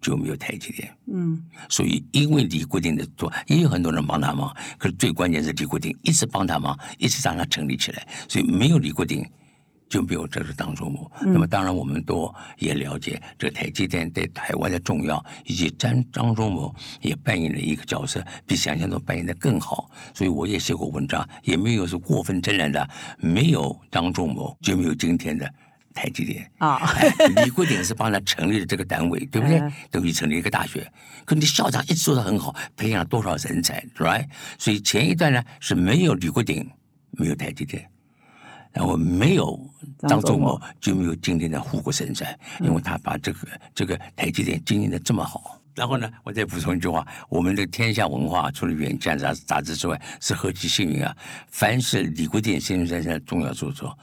[0.00, 9.24] 就没有台积电，嗯所以因为李国鼎的做，也有很多人帮他忙，可是最关键是李国鼎一直帮他忙，一直让他成立起来，所以没有李国鼎。
[9.92, 11.12] 就没有这个当中谋。
[11.20, 19.90] 那么当然，我们都也了解这个台积电在台湾的重要，以及张张忠谋也扮演了一个角色，比想象中扮演的更好。
[20.14, 25.46] 所以我也写过文章，也没有是过分真然的，没有张忠谋就没有今天的
[25.92, 26.50] 台积电。
[26.56, 27.10] 啊，哎
[27.44, 29.70] 李国鼎是帮他成立了这个单位，对不对嗯？
[29.90, 30.90] 等于成立一个大学。
[31.26, 34.26] 可你校长一直做的很好，培养了多少人才，right？
[34.56, 36.66] 所以前一段呢是没有李国鼎，
[37.10, 37.86] 没有台积电。
[38.74, 39.60] 然后没有
[40.08, 43.38] 张忠谋，就没有今天的护国神山，因为他把这个
[43.74, 45.58] 这个台积电经营的这么好。
[45.74, 51.16] 然后呢，我再补充一句话：我们的天下文化除了《远见》杂杂志之外，是何其幸运啊！
[51.48, 53.98] 凡是李国鼎先生的重要著作，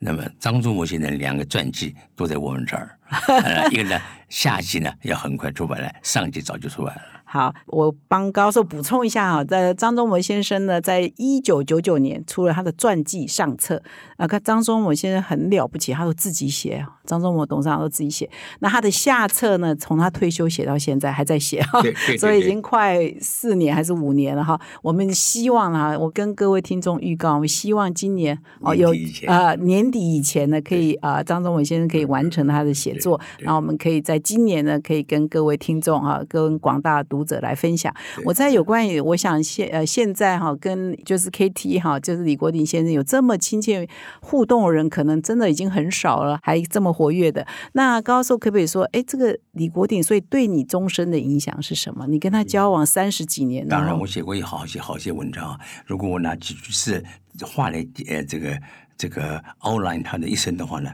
[0.00, 2.98] 那么张忠谋先生两个传记都在我们这儿。
[3.28, 7.02] 呃一个呢，下集呢要很快出版了，上集早就出版了。
[7.32, 13.82] 好，我帮高寿补充一下啊，在张忠谋先生呢，在一九九九年出了他的传记上册
[14.18, 14.26] 啊。
[14.26, 18.28] 看张忠谋先生很了不起，他都自己写啊，张忠谋董事长都自己写。
[18.58, 21.80] 那他的下册呢，从他退休写到现在还在写哈
[22.18, 24.60] 所以已经快四年还是五年了哈。
[24.82, 37.94] 我们希望啊，我跟各位听众预告，我们希望今年哦有年底以前呃年底以前呢，可以啊、呃张忠谋先生可以完成他的写作，然后我们可以在今年呢，可以跟各位听众哈、跟广大读者来分享。
[38.24, 43.88] 我在有关于，我想现呃现在哈、跟就是 KT 哈、就是李国鼎先生有这么亲切
[44.20, 47.46] 互动的人，可能真的已经很少了，还这么活跃的。
[47.72, 52.06] 那高寿可不可以说，哎，这个李国鼎，所以对你终身的影响是什么？
[52.08, 55.60] 你跟他交往三十几年，当然，我写过一好些好些文章啊。
[55.86, 57.04] 如果我拿几句是
[57.42, 58.60] 话来呃这个
[58.96, 60.92] 这个 outline 他的一生的话呢，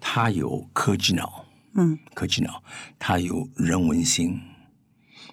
[0.00, 2.62] 他有科技脑，嗯，科技脑，
[2.98, 4.40] 他有人文心，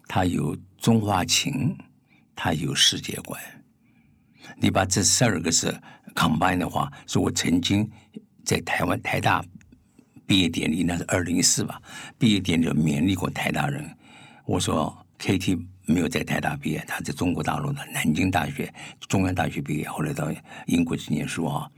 [0.07, 1.77] 他有中华情，
[2.35, 3.41] 他有世界观。
[4.57, 5.75] 你把这十二个字
[6.13, 7.89] combine 的话，是我曾经
[8.43, 9.43] 在台湾台大
[10.27, 11.81] 毕业典礼，那是二零一四吧，
[12.17, 13.83] 毕业典礼勉励过台大人。
[14.45, 18.71] 我说 KT 没有在台大毕业，他在中国大陆的南京大学、
[19.07, 20.31] 中央大学毕业，后来到
[20.67, 21.69] 英国去念书啊。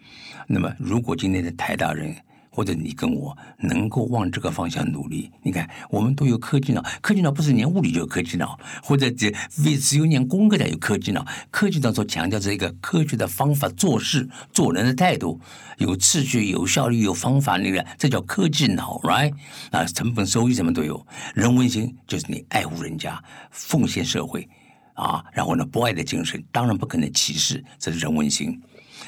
[0.47, 2.15] 那么，如果今天的台大人
[2.57, 9.31] 或者你跟我能够往这个方向努力，你看我们都有科技脑，科技脑不是念物理就有科技脑，或者只
[9.79, 11.23] 只有念工科才有科技脑。
[11.51, 15.39] 科技脑所强调是一个科学的方法做事、做人的态度，
[15.77, 19.35] 有秩序、有效率、有方法，那个这叫科技脑，right？
[19.69, 21.05] 啊，成本收益什么都有。
[21.35, 24.49] 人文心就是你爱护人家、奉献社会
[24.95, 28.59] 啊，然后呢，博爱的精神，当然不可能歧视，这是人文心。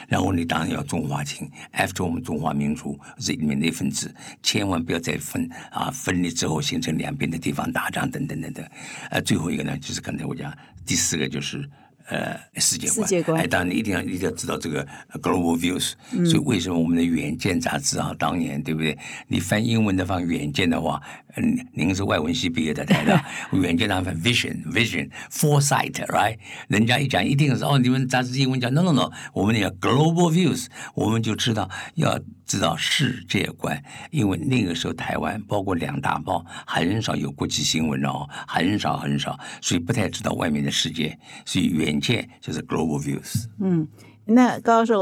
[0.07, 8.65] 然后你当然要中华情，after 我们中华民族这里面的一份子，千万不要再分啊，分裂之后形成两边的地方打仗等等等等。
[9.09, 11.69] 呃，最后一个呢，就是刚才我讲第四个就是。
[12.09, 14.85] 呃，世界观，世界观哎，当然你一定要一定要知道这个
[15.21, 15.93] global views，、
[16.25, 18.97] 所以为什么我们的《远见》杂志啊，当年对不对？
[19.27, 20.99] 你翻英文的放《远见》的话，
[21.35, 23.23] 嗯，您是外文系毕业的台大，
[23.61, 26.37] 《远见》的翻 vision vision foresight，right？
[26.67, 32.19] 人家一讲一定是哦，你们杂志英文讲 no no no，我们要 global views，我们就知道要
[32.49, 43.45] 知道世界观，因为那个时候台湾包括两大报很少有国际新闻哦，很少很少，所以不太知道外面的世界，所以远见就是 global views。
[43.61, 43.87] 嗯
[44.29, 45.01] 那高教授，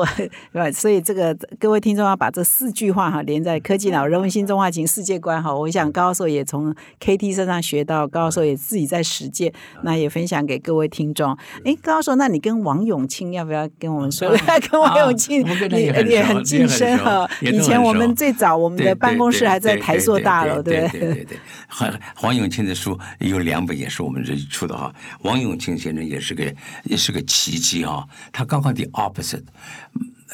[0.53, 9.51] 我 所以这个各位听众要把这四句话哈连在科技脑人文新中华情世界观哈，我想高教授也从 KT 身上学到，高教授也自己在实践，
[9.83, 11.37] 那也分享给各位听众。
[11.63, 14.29] 哎，高教授，那你跟王永庆要不要跟我们说？
[14.71, 17.29] 跟王永庆，你也很熟也很近身哈。
[17.41, 21.37] 以前我们最早我们的办公室还在台塑大楼，对不对对对对。
[21.69, 24.93] 黄黄永庆的书有两本也是我们这出的哈。
[25.23, 26.43] 王永庆先生也是个
[26.83, 29.43] 也是个奇迹哈，他刚刚的 opposite。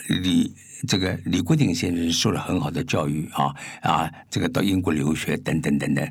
[0.08, 0.54] 李
[0.86, 6.06] 这个李国鼎先生受了很好的教育啊啊，这个到英国留学等等等等。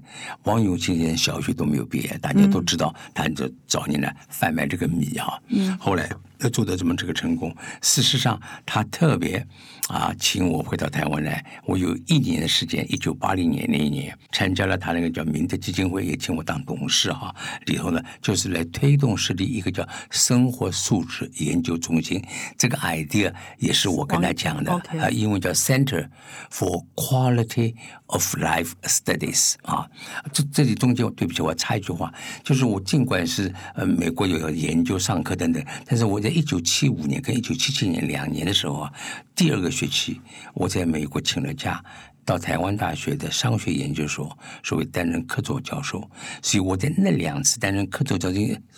[0.45, 6.09] 王永庆先生小学都没有毕业，大家都知道，他就早年呢贩卖这个米啊，嗯，后来
[6.43, 7.55] 又做的这么这个成功。
[7.81, 9.45] 事实上，他特别
[9.89, 17.35] 啊请我回到台湾来，我有一年的时间，一九八零年那一年参加了他那个叫明德基金会，也请我当董事哈。
[17.67, 22.23] 里头呢，就是来推动设立一个叫生活素质研究中心，
[22.59, 24.73] 这个 idea 也是我跟他讲的。
[24.73, 26.09] 啊，英文叫 Center
[26.51, 27.75] for Quality
[28.07, 29.87] of Life Studies 啊。
[30.33, 38.93] 这这里中间，对不起，我插一句话，就是我尽管是呃美国有研究上课等等，但是我在一九七五年跟一九七七年两年的时候啊，
[39.37, 40.21] 第二个学期
[40.55, 41.83] 我在美国请了假。
[42.25, 46.09] 到台湾大学的商学研究所，所谓担任客座教授，
[46.41, 48.31] 所以我在那两次担任客座教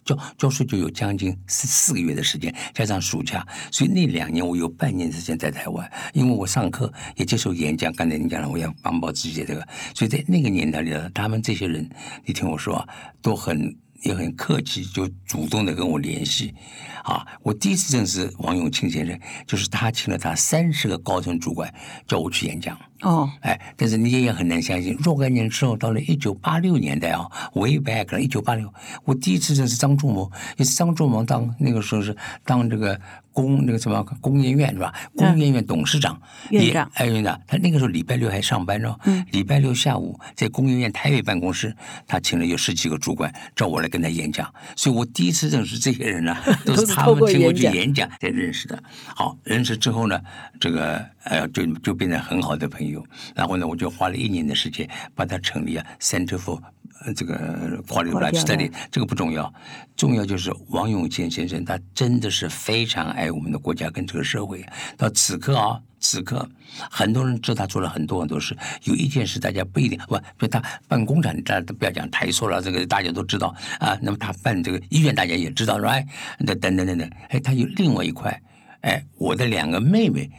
[0.02, 7.92] 教教授就有将近四四个月的时间，加上暑假，所以那两年我有半年时间在台湾，因为我上课也接受演讲。
[7.92, 11.86] 刚才你讲了，我要帮报自己这个，所以在那个年代里，他们这些人，
[12.24, 12.88] 你听我说，
[13.20, 13.76] 都很。
[14.04, 16.54] 也很客气，就主动的跟我联系，
[17.02, 21.72] 啊，我第一次认识王永庆先生，就是他请了他三十个高层主管
[22.06, 28.72] 叫我去演讲，哦，哎，但是你也很难相信，若干年之后，到了一九八六年代啊，way back 了，一九八六，
[29.04, 32.98] 我第一次认识张仲谋，也是张仲谋当那个时候是当这个
[33.32, 34.94] 工那个什么工研院是吧？
[35.14, 36.18] 工研院董事长，
[36.50, 36.90] 院长。
[36.94, 47.74] 也哎院长，他那个时候礼拜六还上班呢，嗯，礼拜六下午在工研院台北办公室，他请了有十几个主管找我来跟他演讲，所以我第一次认识这些人呢， 都是他们请我去演讲。
[47.74, 48.82] 演讲才认识的。
[49.14, 50.18] 好，认识之后呢，
[50.58, 52.93] 这个呃就就变成很好的朋友。
[53.34, 56.60] 然后呢，我就花了一年的时间把它成立啊，Center for
[57.04, 58.70] 呃这个 Quality of Life Study。
[58.90, 59.52] 这个不重要，
[59.96, 64.64] 重要就是王永健先生，他真的是非常爱我们的国家跟这个社会。
[64.96, 65.80] 到此刻啊。
[66.00, 66.46] 此刻，
[66.90, 68.54] 很多人知道他做了很多很多事。
[68.82, 73.98] 有一件事大家不一定不，就他办工厂，大家都不要讲台塑了，这个大家都知道啊。
[74.02, 76.06] 那么他办这个医院，大家也知道，right？
[76.38, 78.38] 那等等等等，哎，他有另外一块，
[78.82, 80.30] 哎，我的两个妹妹。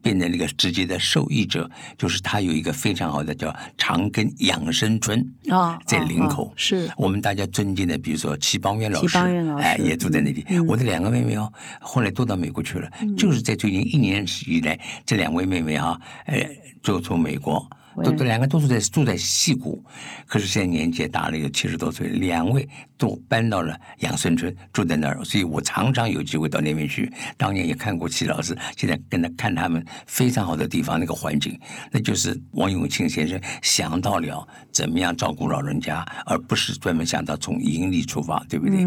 [0.00, 10.44] 变成那个直接的受益者，就是他有一个非常好的叫长庚养生村啊在哦林口哦，是我们大家尊敬的，比如说齐邦媛老师，齐邦媛老师哎，也住在那里。
[10.66, 16.48] 我的两个妹妹哦，后来都到美国去了，就是在最近一年以来，这两位妹妹哈、哎，
[16.82, 17.68] 就从美国。
[18.04, 19.84] 都都两个都是在住在西谷，
[20.26, 27.12] 可是现在年纪也大了，有七十多岁，两位都搬到了养生村，住在那儿，所以我常常有机会到那边去。
[27.36, 31.58] 当年也看过齐老师，现在跟他看他们非常好的地方，那个环境，
[31.90, 38.84] 那就是王永庆先生想到了怎么样照顾老人家，而不是专门想到从盈利出发，对不对？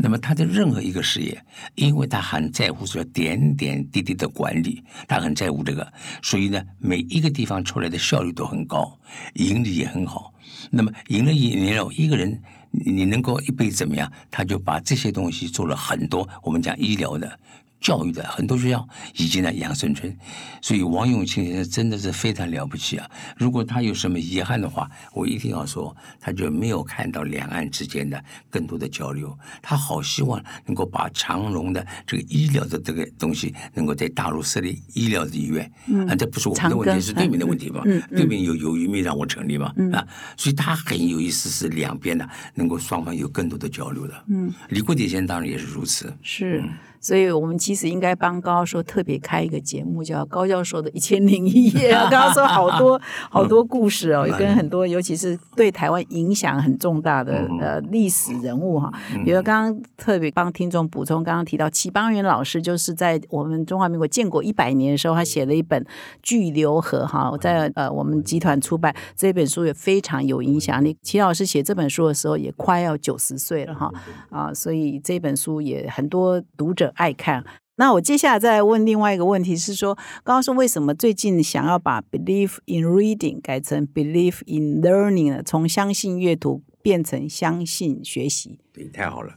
[0.00, 1.40] 那么他的任何一个事业，
[1.74, 8.98] 因为他很在乎说点点滴滴的管理，他很在乎这个，所以呢，每一个地方出来的效率都很高，
[9.34, 10.32] 盈利也很好。
[10.70, 14.10] 那么赢了一年后，一个人你能够一辈子怎么样？
[14.30, 17.38] 他就把这些东西做了很多，我们讲医疗的。
[17.80, 20.14] 教育的很多学校以及呢杨生村，
[20.60, 23.10] 所以王永庆先生真的是非常了不起啊！
[23.36, 29.36] 如果他有什么遗憾的话，我一定要说，他就没有看到两岸之间的更多的交流。
[29.62, 35.70] 他好希望能够把长荣的这个医疗的这个东西，能够在大陆设立医疗的医院。
[35.86, 37.82] 嗯，啊，这不是我们的问题，是对面的问题吧？
[37.86, 39.72] 嗯嗯对面有有余没让我成立嘛？
[39.92, 44.24] 啊，所以他很有意思，是两边的能够双方有更多的交流的。
[44.28, 46.14] 嗯，李国鼎先生当然也是如此。
[46.22, 46.62] 是，
[47.00, 51.94] 所以我们其实应该帮高教授特别开一个节目，叫《高教授的一千零一夜》。
[52.10, 58.92] 刚刚说好多 好多故事哦，跟很多尤其是对台湾影响很重大的呃历史人物哈。
[59.24, 65.82] 比如刚刚特别帮听众补充，刚刚提到齐邦媛老师，就是在我们中华民国建国一百年的时候，他写了一本
[66.22, 70.94] 《巨流河》哈，在呃我们集团出版这本书也非常有影响力。
[71.02, 73.90] 齐老师写这本书的时候也快要九十岁了哈
[74.28, 76.89] 啊，所以这本书也很多读者。
[76.94, 77.44] 爱看。
[77.76, 85.42] 那我接下来再问另外一个问题是说，刚刚说为什么最近想要把 believe in reading 改成 believe in learning 呢？
[85.42, 88.58] 从相信阅读变成相信学习？
[88.72, 89.34] 对，太好了，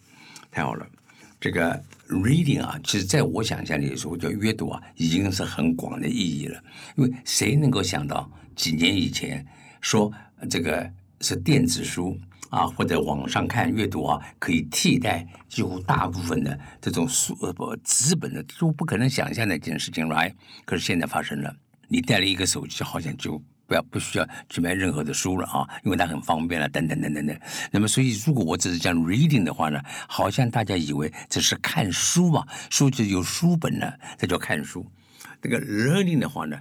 [0.51, 0.85] 太好了。
[1.39, 6.61] 这个 reading 啊，其实在我想象里的时候，叫阅读啊，已经是很广的意义了。
[6.97, 9.45] 因为谁能够想到几年以前
[9.79, 10.11] 说
[10.49, 10.89] 这个
[11.21, 12.17] 是电子书？
[12.53, 20.31] 啊，或者网上看阅读啊，可以替代几乎大部分的这种书呃不纸本的，都不可能想象的一件事情，right？
[20.63, 21.51] 可是现在发生了，
[21.87, 27.35] 你带了一个手机，好像就不要不需要去买任何的书了啊，因为它很方便了，等等等等等。
[27.71, 34.85] 那么，所以如果我只是讲 reading 的话呢，好像大家以为这是看书嘛，书就有书本了，这叫看书。
[35.41, 36.55] 这个 learning 的话呢？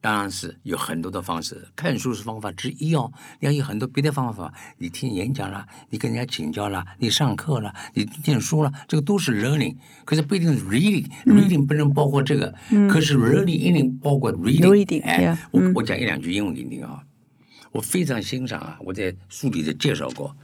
[0.00, 3.12] 当然是有很多的方式，看书是方法之一哦。
[3.40, 9.76] 你要有很多别的方法，你听演讲啦，你跟人家请教啦，你上课啦，你念书啦，这个都是 learning。
[10.04, 12.54] 可是不一定是 reading，reading 不能包括这个。
[12.88, 15.02] 可是 learning 一定包括 reading。
[15.02, 17.02] 哎，我我讲一两句英文给你听啊。
[17.72, 20.36] 我非常欣赏啊，我在书里的介绍过，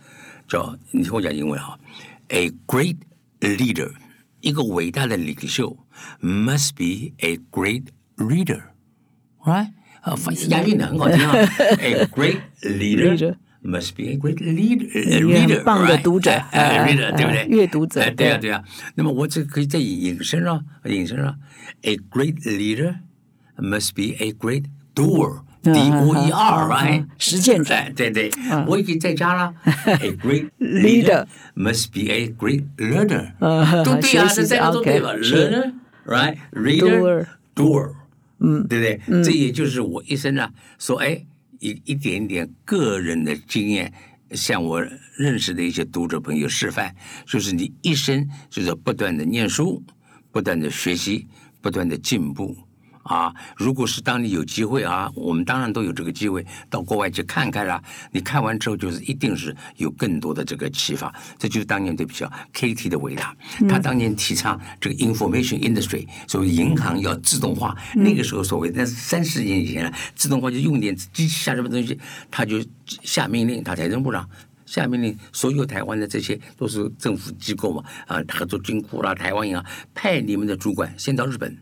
[0.48, 1.78] 叫你听我讲英文啊。
[2.28, 2.96] A great
[3.40, 3.92] leader，
[4.40, 5.78] 一个伟大的领袖
[6.20, 7.84] ，must be a great
[8.16, 8.71] reader。
[9.43, 9.71] Right？
[10.01, 10.15] 啊，
[10.49, 11.35] 押韵的很好听啊。
[11.79, 14.87] A great leader must be a great leader.
[15.21, 17.45] Reader，棒的读者，reader，对不对？
[17.47, 18.63] 阅读者，对啊，对啊。
[18.95, 21.35] 那么我这可以再引申啊，引申啊。
[21.81, 22.99] A great leader
[23.57, 25.41] must be a great doer.
[25.63, 27.07] D O E R，right？
[27.17, 28.31] 实践者，对对。
[28.67, 29.53] 我也可以再加了。
[29.85, 31.25] A great leader
[31.55, 33.33] must be a great learner.
[33.83, 35.13] 都对啊，这三个都对吧？
[35.15, 37.95] Learner，right？Reader，doer。
[38.42, 39.22] 嗯，对不对？
[39.22, 41.24] 这也就是我一生呢，说哎，
[41.60, 43.92] 一一点点个人的经验，
[44.32, 44.82] 向我
[45.16, 49.82] 认识的一些读者朋友示范，就是你一生就是不断的念书，
[50.30, 51.28] 不断的学习，
[51.60, 52.56] 不断的进步。
[53.02, 57.82] 啊，如果是当你有机会啊，我们当然都有这个机会到国外去看看啦。
[58.10, 61.12] 你看完之后，就是一定是有更多的这个启发。
[61.38, 62.88] 这就是当年对比较 K.T.
[62.88, 63.36] 的伟大。
[63.68, 67.76] 他当年提倡这个 information industry，所谓银行要自动化。
[67.94, 71.98] 那个时候所谓那是三十年以前，自动化就用点机器下什么东西，
[72.30, 74.28] 他就下命令，他财政部长
[74.64, 81.58] 下命令，所有台湾的这些都是政府机构嘛，啊，合作金库啦、台湾银行，派你们的主管先到日本。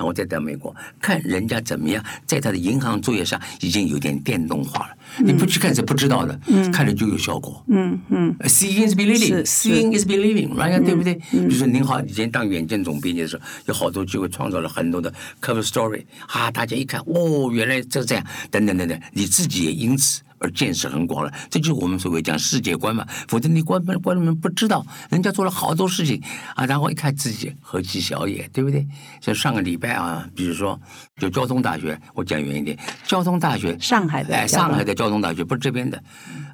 [0.00, 4.96] 然后再到美国看人家怎么样，在他的银行作业上已经有点电动化了。
[5.18, 6.38] 你不去看是不知道的，
[6.72, 7.62] 看了就有效果。
[7.68, 10.84] 嗯嗯，Seeing is believing，Seeing is believing，right？
[10.84, 11.14] 对不对？
[11.30, 20.22] 比如说您好，以前当远见总编辑的时候，有好多机会创造了很多的 cover story，啊，大家一看，哦，原来这这样，等等等等，你自己也因此。
[20.42, 23.06] 而见识很广了，这就是我们所谓讲世界观嘛。
[23.28, 26.18] 否则你观观众们不知道，人家做了好多事情
[26.54, 28.86] 啊，然后一看自己何其小也，对不对？
[29.20, 30.80] 像上个礼拜啊，比如说
[31.18, 36.04] 就交通大学，我讲远一点，交通大学，上海的，哎，上海的交通大学不是这边的，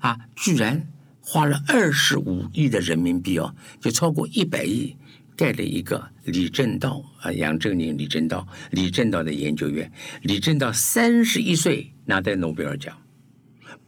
[0.00, 0.86] 啊，居然
[1.20, 4.96] 花了二十五亿的人民币哦，就超过一百亿，
[5.36, 9.90] 盖了一个李政道啊，杨振宁、李政道、李政道的研究院。
[10.22, 12.96] 李政道三十一岁拿到诺贝尔奖。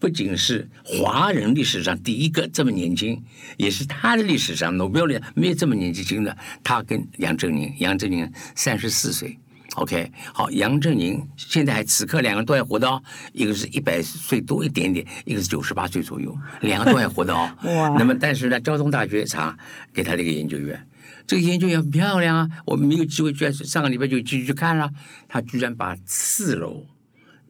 [0.00, 3.22] 不仅是华人历史上第一个这么年轻，
[3.58, 6.36] 也是他的历史上诺贝尔奖没有这么年纪轻的。
[6.64, 9.38] 他跟杨振宁，杨振宁三十四岁
[9.78, 13.02] ，OK，好，杨振宁现在还此刻两个人都还活的哦，
[13.32, 17.50] 一个是一百岁多一点点，一个是九十八岁左右，两个都还活的哦。
[17.64, 17.88] 哇！
[17.98, 19.56] 那么但是呢，交通大学查
[19.92, 20.86] 给他的一个研究员，
[21.26, 24.90] 这个研究员很漂亮啊，我们没有机会去，上个礼拜就继续去看了，
[25.28, 26.86] 他居然把四楼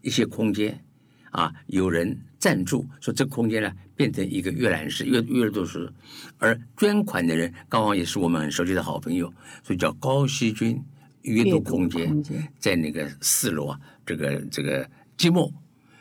[0.03, 0.85] 一些空间
[1.31, 2.21] 啊，有人。
[2.39, 5.93] 赞助说这空间呢变成一个阅览室、阅阅读室，
[6.39, 9.27] 而捐款的人刚好也是我们很熟悉的好朋友，
[9.65, 10.81] 所以叫高希军
[11.29, 12.23] 阅读空间，
[12.59, 14.85] 在那个四楼啊，这个这个
[15.17, 15.53] 寂寞，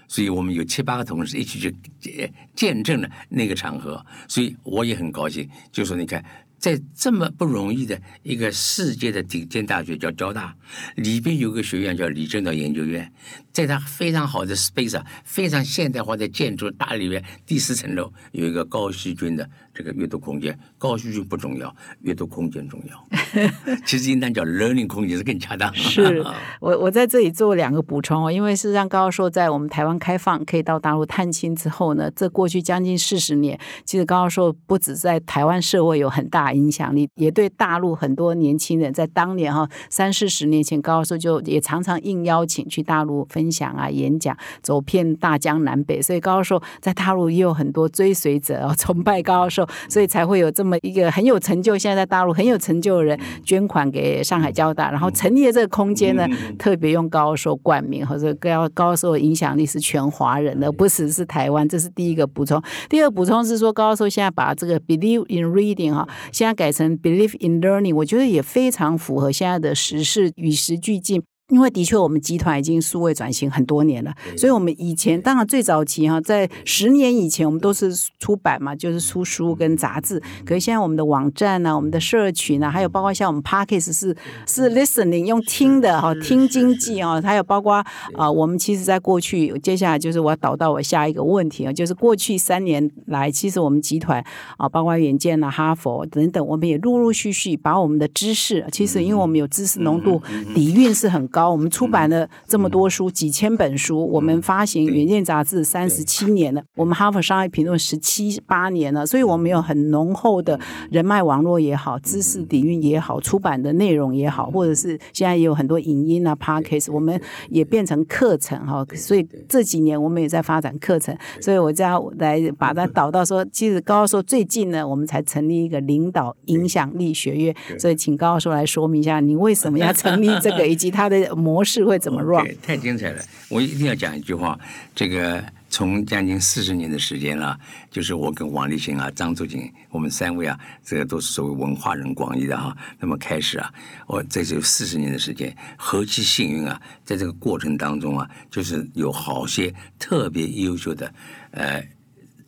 [0.08, 5.48] 所以我们有七八个同事一起去见见证了那个场合，所以我也很高兴。
[5.72, 6.24] 就说你看
[6.58, 10.56] 在这么不容易的一个世界的顶尖大学叫交大，
[10.96, 13.14] 里边有个学院叫李政道研究院，
[13.52, 19.48] 在它非常好的 space 啊，非常现代化的建筑大里面第四层楼有一个高希军的
[19.78, 20.58] 这个阅读空间。
[20.80, 23.08] 高希军不重要，阅读空间重要。
[23.86, 25.72] 其实应当叫 learning 空间是更恰当。
[25.76, 26.26] 是
[26.60, 62.62] 我我在这里做两个补充哦，因为事实上高教授在我们台湾开放可以到大陆探亲之后呢，这过去将近四十年，其实高教授不止在台湾社会有很大影响力，也对大陆很多年轻人在当年哈三四十年前，高教授就也常常应邀请去大陆分享啊、演讲，走遍大江南北，所以高教授在大陆也有很多追随者哦，崇拜高教授，所以才会有这么一个很有成就，现在在大陆很有成就的人捐款给上海交大，然后成立了这个空间呢，特别用高教授冠名，或者高高教授的影响力是全华人的，不只是台湾，这是第一个补充。
[62.90, 71.24] 第二个补充是说，高教授现在把这个 believe in reading 哈，现在改成 believe in learning，我觉得也非常符合现在的时事，与时俱进。
[71.50, 77.90] 因为的确，我们集团已经数位转型很多年了，所以我们以前当然最早期哈，在十年以前，我们都是
[78.20, 80.22] 出版嘛，就是出书跟杂志。
[80.46, 84.14] 可是现在我们的网站呢，我们的社群呢，还有包括像我们 Parkes 是
[84.46, 87.76] 是 listening 用听的哈，听经济哦，还有包括
[88.16, 94.22] 啊，我们其实在过去，接下来就是我要导到我下一个问题啊，就是过去三年来，其实我们集团
[94.58, 100.22] 啊，包括远见啊、哈佛等等，我们也陆陆续续把我们的知识，其实因为我们有知识浓度
[100.54, 101.37] 底蕴是很高。
[101.38, 104.04] 高，我们出版了这么多书，几千本书。
[104.08, 110.60] 我们发行《远见》杂志三十七年了，我们《哈佛商业评论》十七八年了，所以我们有很浓厚的
[110.90, 118.84] 人脉网络也好，知识底蕴也好，出版的内容也好，或者是现在也有很多影音啊、podcast，我们也变成课程哈。
[118.96, 131.27] 所以这几年我们也在发展课程，所以我这样来把它导到说，其实高教授最近呢，我们才成立一个领导影响力学院，所以请高教授来说明一下，你为什么要成立这个， 以及他的。
[131.36, 133.24] 模式会怎么乱太精彩了！
[133.50, 134.60] 我一定要讲一句话。
[134.96, 137.60] 这个从将近四十年的时间了，
[137.92, 142.76] 就是我跟王立新啊、张祖景，我们三位啊，这个都是所谓文化人广义的哈。
[143.00, 143.74] 那么开始啊，
[144.08, 146.82] 我这就四十年的时间，何其幸运啊！
[147.04, 151.14] 在这个过程当中啊，就是有好些特别优秀的
[151.52, 151.84] 呃。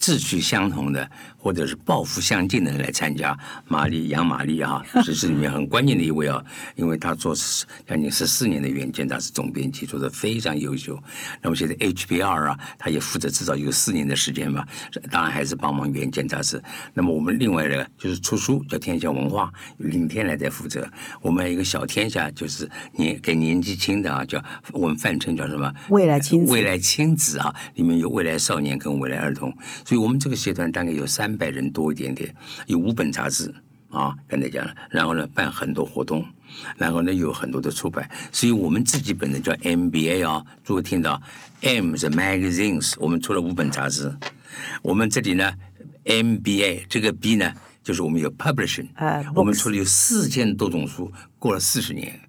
[0.02, 3.38] 志趣相同的，或者是抱负相近的人来参加。
[3.68, 6.44] 玛丽杨玛丽啊， 这是里面很关键的一位啊，
[6.76, 7.34] 因为他做
[7.88, 11.02] 将近十四年的远见杂志总编辑，做的非常优秀。
[11.42, 14.68] 那么现在 HBR 啊，他也负责至少有四年的时间吧，
[15.10, 16.62] 当然还是帮忙原件杂志。
[16.94, 20.88] 那么我们另外呢，就是出书叫天下文化，林天来在负责。
[21.22, 25.74] 我们还有一个小天下，就是年给年纪轻的啊，叫我们泛称叫什么？
[25.90, 26.52] 未来亲子。
[26.52, 29.56] 未来亲子啊，里面有未来少年跟未来儿童。
[29.86, 32.34] 所以，我们这个社团大概有三百人多一点点，
[32.68, 33.54] 有五本杂志
[33.90, 36.26] 啊，刚才讲了，然后呢，办很多活动，
[36.78, 38.10] 然后呢，有很多的出版。
[38.32, 41.22] 所以我们自己本身叫 MBA 啊，诸位听到
[41.62, 44.16] M 是 magazines，我们出了五本杂志。
[44.82, 45.54] 我们这里呢
[46.06, 47.54] ，MBA 这个 B 呢，
[47.84, 48.88] 就是我们有 publishing，
[49.34, 52.20] 我们出了有四千多种书，过了四十年。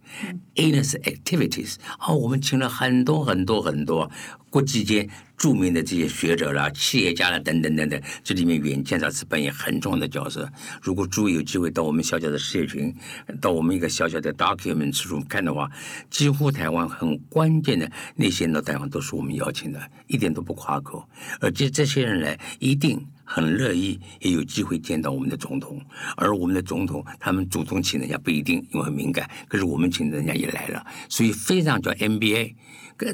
[0.57, 4.11] A 呢是 activities，哦，我们请了很多很多很多
[4.51, 10.51] 国际间著名的这些学者啦、企业家啦等等等等，这里面远见杂志扮演很重要的角色。
[10.83, 12.95] 如果诸位有机会到我们小小的社群，
[13.41, 15.71] 到我们一个小小的 document 处看的话，
[16.11, 21.09] 几乎台湾很关键的那些呢，台湾都是我们邀请的，一点都不夸口。
[21.41, 23.07] 而且这些人来一定。
[23.33, 25.81] 很乐意也有机会见到我们的总统，
[26.17, 29.31] 而我们的总统他们主动请人家不一定，因为很敏感。
[29.47, 32.55] 可是我们请人家也来了，所以非常叫 MBA，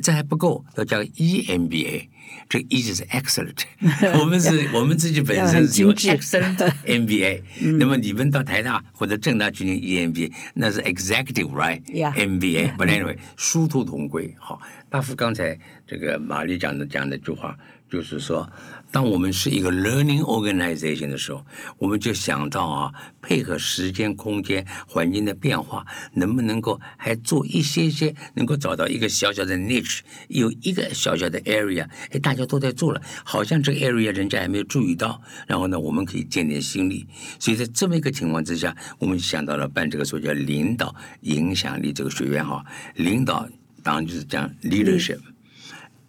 [0.02, 2.08] 这还不够，要叫 EMBA。
[2.48, 3.62] 这 E 就是 excellent，
[4.18, 7.42] 我们是我们自己本身是有 excellent MBA。
[7.78, 12.76] 那么你们到台大或者正大去念 EMBA，那是 executive right？MBA。
[12.76, 14.34] But anyway，殊途同归。
[14.38, 17.56] 好，大夫刚才这个玛丽讲的讲那句话，
[17.90, 18.50] 就是说。
[18.96, 21.44] 当我们是一个 learning organization 的时候，
[21.76, 25.84] 我们就想到啊，配合时间、空间、环境的变化，
[26.14, 37.06] 能不能够还做一些些，能够找到一个小小的 niche，有一个小小的 area，哎，大家都在做了，好像这个 area 人家还没有注意到，然后呢，我们可以建点心力。
[37.38, 43.46] 所以在这么一个情况之下，我们想到了办这个所叫领导影响力这个学院哈，领导
[43.82, 45.18] 当然就是讲 leadership。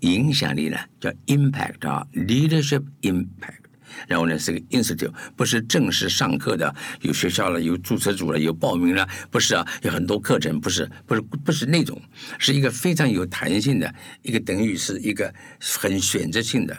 [0.01, 3.61] 影响力呢，叫 impact 啊，leadership impact。
[4.07, 11.99] 然后呢，是个 institute，不是正式上课的，有学校了，有注册组了，有报名了，不是啊，有很多课程，不是，不是，不是那种，
[12.37, 13.91] 是一个非常有弹性的
[14.21, 16.77] 一个，等于是一个很选择性的、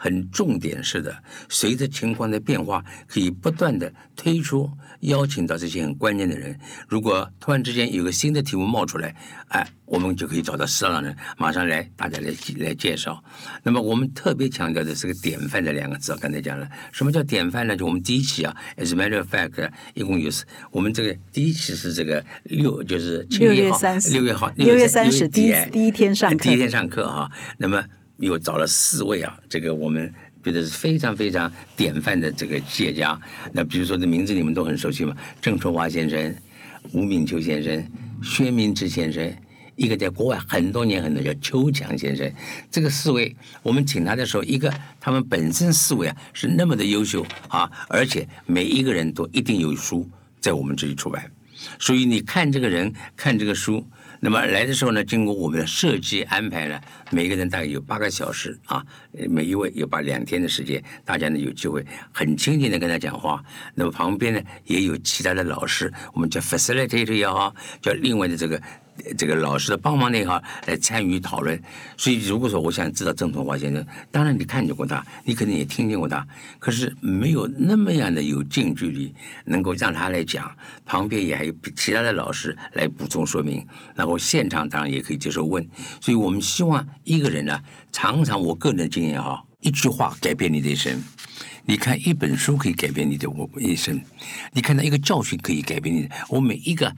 [0.00, 4.70] 很重点式的，随着情况的变化，可以不断的推出
[5.00, 6.56] 邀请到这些很关键的人。
[6.86, 9.12] 如果突然之间有个新的题目冒出来，
[9.48, 13.22] 哎，我们就可以找到适当的人，马上来大家来来介绍。
[13.64, 17.76] 那么我们特别强调的是个典范的两个字，刚才讲了，什么叫典范呢？
[17.76, 20.30] 就我们第一期啊，as a matter of fact，一共有
[20.70, 27.28] 我们这个第一期是这个六，就是六月三十，六月号，六月三十第一第一天上课，第一天上课哈。
[27.56, 27.84] 那么
[28.18, 30.12] 又找了四位啊，这个我们
[30.44, 33.18] 觉得是非常非常典范的这个企业家。
[33.52, 36.34] 那比如说这名字你们都很熟悉嘛，郑春华先生、
[36.92, 37.90] 吴敏秋先生、
[38.22, 39.32] 薛明之先生，
[39.76, 42.32] 一个在国外很多年很多叫邱强先生。
[42.70, 50.08] 这个四位我们请他的时候，一个他们本身四位啊是那么的优秀啊，而且每一个人都一定有书
[50.40, 51.30] 在我们这里出版，
[51.78, 53.86] 所以你看这个人看这个书。
[54.20, 58.84] 那么来的时候呢，经过我们的设计安排呢，每个人大概有八个小时啊，
[59.28, 63.44] 每一位有把两天的时间，大家呢有机会很亲近的跟他讲话。
[63.74, 68.60] 那么旁边呢也有其他的老师，我们叫 facilitator 也好，叫另外的这个。
[69.16, 71.60] 这个老师的帮忙那一哈来参与讨论，
[71.96, 76.26] 所以如果说我想知道郑同华先生，当然你看见过他，你肯定也听见过他，
[76.58, 80.50] 可是没有那么样的有近距离，能够让他来讲，
[80.84, 85.66] 旁边也还有其他的老师来补充说明，然后现场当然也可以接受问，
[86.00, 87.60] 所以我们希望一个人呢，
[87.92, 91.02] 常常我个人的经验哈，一句话改变你的一生，
[91.64, 94.00] 你看一本书可以改变你的我一生，
[94.52, 96.94] 你看到一个教训可以改变你，我每一个。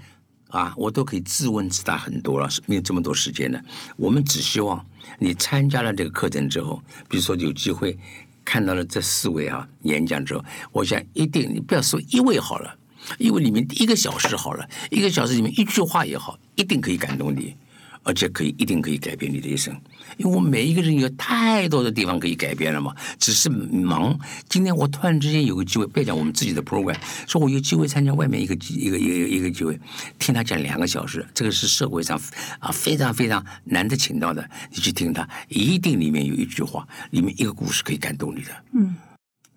[0.51, 3.61] 啊，我都可以自问自答很多了，没有这么多时间了。
[3.97, 4.85] 我们只希望
[5.19, 7.99] 你参加了这个课程之后，比如说有机会
[8.45, 12.77] 看到了这四位啊演讲之后，我想一定你不要说一位好了，
[13.19, 17.57] 因为里面一个小时好了，一个小时里面一句话也好，一定可以感动你。
[18.03, 19.79] 而且可以一定可以改变你的一生，
[20.21, 24.19] 因为我们每一个人有太多的地方可以改变了嘛，只是忙。
[24.51, 26.95] 今天我突然之间有个机会，不要讲我们自己的 program，
[27.27, 29.81] 说我有机会参加外面一个一个一个一个机会，
[30.19, 32.21] 听他讲两个小时，这个是社会上
[32.59, 38.51] 啊非常非常难得请到的，你去听他，一定里面有一句话，里面一个故事可以感动你的。
[38.75, 38.95] 嗯，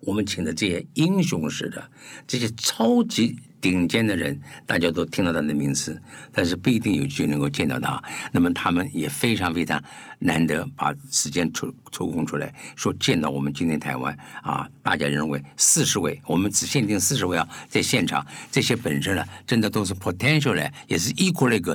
[0.00, 1.90] 我们请的这些英雄式的
[2.26, 3.36] 这些超级。
[3.72, 5.98] 顶尖的人，大家都听到他的名字，
[6.30, 8.02] 但是不一定有机会能够见到他。
[8.30, 9.82] 那么他们也非常非常
[10.18, 21.74] 难得把时间抽抽空出来，说见到我们今天台湾啊，大家认为四十位，我们只限定四十位啊，在现场这些本身呢，真的都是 potential 嘞，也是 equal 那个。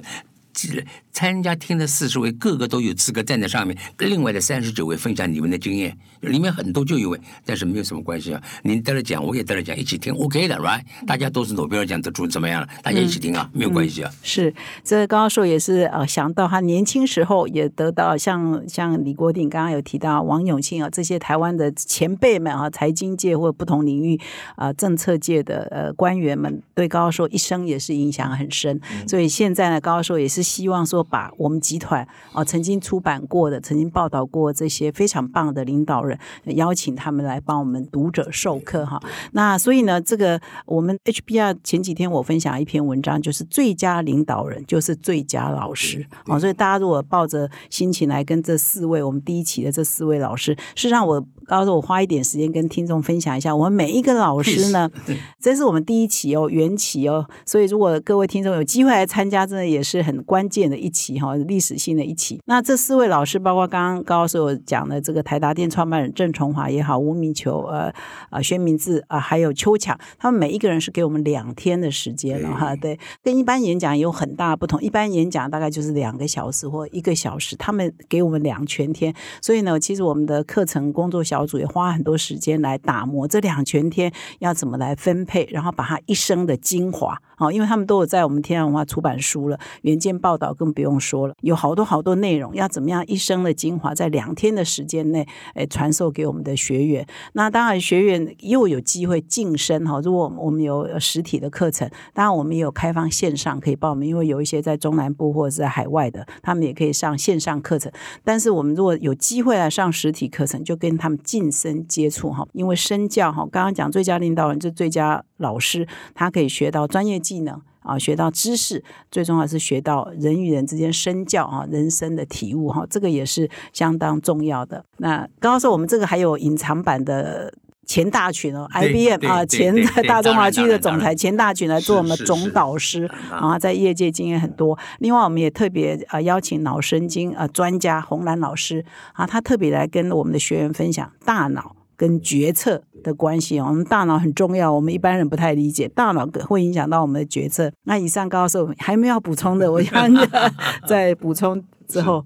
[1.11, 3.77] 参加听的四十位，个个都有资格站在上面。
[3.97, 8.41] 另外的三十九位分享你们的经验，里面很多就一位，但是没有什么关系啊。
[8.63, 10.81] 您得了奖，我也得了奖，一起听，OK 的，right？
[11.05, 12.67] 大家都是诺贝尔奖得主，怎么样了？
[12.81, 14.11] 大家一起听啊，没有关系啊。
[14.23, 24.19] 是，这刚刚说也是呃，想到他年轻时候也得到像像李国鼎刚刚有提到王永庆啊这些台湾的前辈们啊，财经界或不同领域
[24.55, 28.79] 啊政策界的呃官员们，对高教授一生也是影响很深。
[29.07, 31.05] 所以现在呢，高教授也是希望说。
[31.11, 36.19] 把我们集团啊曾经出版过的、曾经报道过这些非常棒的领导人，
[36.55, 39.01] 邀请他们来帮我们读者授课哈。
[39.31, 46.37] 那所以呢，这个我们 HBR 前几天我分享一篇文章，就是最佳领导人就是最佳老师啊。
[46.37, 54.87] 所以大家如果抱着心情来跟这四位我们第一期的这四位老师，事实上我告诉我花一点时间跟听众分享一下，我们每一个老师呢，
[55.41, 57.27] 这是我们第一期哦，缘起哦。
[57.47, 60.87] 所以如果各位听众有机会来参加，真的也是很关键的一。
[60.99, 67.89] 期哈历史性的一期，那这四位老师，包括刚刚高教授讲的这个台达电创办人郑崇华也好，吴明球呃
[68.29, 87.17] 啊薛明志啊，还有邱强，他们每一个人是给我们两天的时间了哈，对，跟一般演讲有很大不同，一般演讲大概就是两个小时或一个小时，他们给我们两全天，所以呢，其实我们的课程工作小小组也花很多时间来打磨这两全天要怎么来分配，然后把他一生的精华。
[87.39, 97.07] 好，因为他们都有在我们天然文化出版书了，原件报道更不用说了，有好多好多内容，要怎么样一生的精华在两天的时间内，诶，传授给我们的学员。
[97.31, 100.01] 那当然，学员又有机会晋升哈。
[100.01, 107.89] 如果我们有实体的课程，当然我们也有开放线上可以报名，因为有一些在中南部或者是在海外的，他们也可以上线上课程。
[108.21, 117.19] 但是我们如果有机会来上实体课程，就跟他们晋升接触哈，因为身教哈，刚刚讲最佳领导人就最佳老师，他可以学到专业。
[117.19, 118.81] 技能啊，学到知识，
[119.11, 124.85] 最重要是学到人与人之间身教啊，人生的体悟哈，这个也是相当重要的。
[124.97, 127.53] 那刚刚说我们这个还有隐藏版的。
[127.85, 134.77] 钱大群哦，IBM 啊，对对前对对大中华区的总裁钱大群来做我们的总导师啊啊，在业界经验很多。
[134.99, 141.75] 另外，我们也特别呃邀请脑神经呃专家洪兰老师啊，他特别来跟我们的学员分享大脑。
[141.99, 147.69] 跟决策的关系哦，我们大脑很重要，我们一般人不太理解，大脑会影响到我们的决策。
[147.83, 150.09] 那以上高授还没有补充的，我想
[150.87, 152.25] 在补充之后，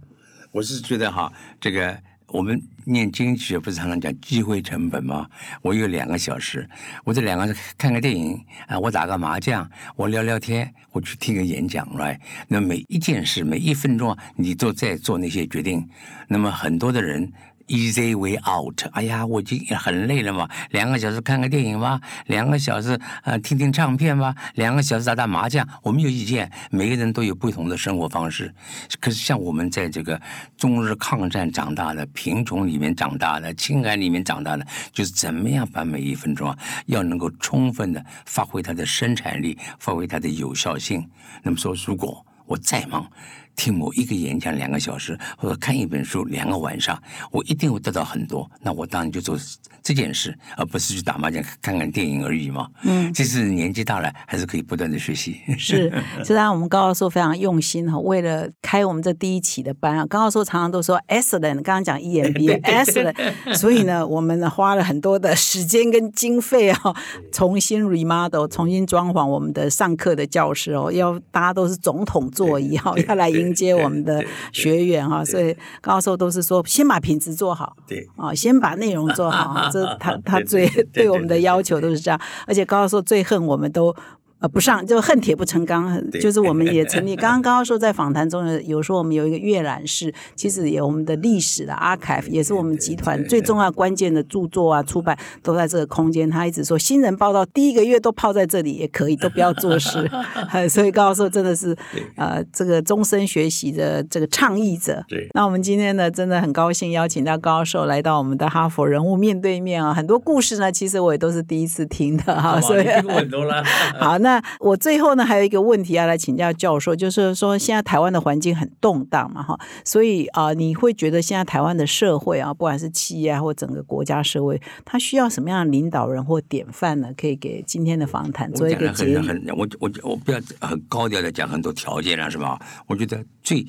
[0.52, 1.98] 我是觉得哈，这个
[2.28, 5.28] 我们念经济学不是常常讲机会成本吗？
[5.64, 6.70] 我有两个小时，
[7.04, 12.22] 我这两个看个电影啊，我打个麻将，我聊聊天，我去听个演讲来。
[12.48, 15.90] 那每一件事，每一分钟啊，你都在做那些决定。
[16.28, 17.34] 那么很多的人。
[17.68, 18.82] Easy way out。
[18.92, 25.68] 哎呀，我已经很累了嘛，两个小时看个电影吧，两个小时呃听听唱片吧，两个小时打打麻将。
[25.82, 28.54] 我没有意见，每个人都有不同的生活方式。
[29.00, 30.22] 可是像我们在这个
[30.58, 36.58] 中日抗战长大的、贫穷里面长大的、情感里面长大的，就是怎么样把每一分钟啊，
[36.88, 41.10] 要能够充分的发挥它的生产力，发挥它的有效性。
[41.42, 43.10] 那么说，如果我再忙，
[43.56, 47.02] 听某一个演讲两个小时，或者看一本书两个晚上，
[47.32, 48.50] 我一定会得到很多。
[48.62, 49.38] 那我当然就做
[49.82, 52.68] 这件事，而不是去打麻将、看看电影而已嘛。
[52.84, 55.40] 嗯，这是年纪大了，还是可以不断的学习。
[55.58, 55.92] 是，
[56.24, 66.96] 虽然我们高教授非常用心哈，为了开我们这第一期的班啊，高教授常常都说 excellent，刚刚讲 EMBA excellent，所以呢，我们呢花了很多的时间跟经费啊，
[67.32, 78.08] 重新 remodel，重新装潢我们的上课的教室哦，要大家都是总统座椅哈，要来迎接我们的学员哈，所以高教授都是说先把品质做好，对。
[78.16, 83.96] 啊，先把内容做好，这他 他最对我们的要求都是这样，而且高教授最恨我们都。
[84.44, 87.16] 呃，不上就恨铁不成钢，对就是我们也成立。
[87.16, 96.30] 刚刚刚刚说在访谈中有有说我们有一个阅览室，其实也我们的历史的 archive 也是我们集团最重要关键的著作啊出版都在这个空间。
[96.30, 100.12] 他一直说新人报道第一个月都泡在这里也可以，都不要做事。
[100.70, 101.74] 所以高教授真的是
[102.18, 105.02] 呃这个终身学习的这个倡议者。
[105.08, 113.64] 对那我们今天呢真的很高兴邀请到高教授来到我们的哈佛人物面对面啊，很多故事呢其实我也都是第一次听的哈，所以很多了。
[113.98, 127.10] 好，那我最后呢还有一个问题要来请教教授，就是说现在台湾的环境很动荡嘛，哈，所以啊、呃你会觉得现在台湾的社会啊，不管是企业啊或整个国家社会，它需要什么样的领导人或典范呢？
[127.18, 129.18] 可以给今天的访谈做一个结语。
[129.18, 132.60] 很很，我我我不要很高调的讲很多条件了，是吧？
[132.88, 133.66] 我觉得最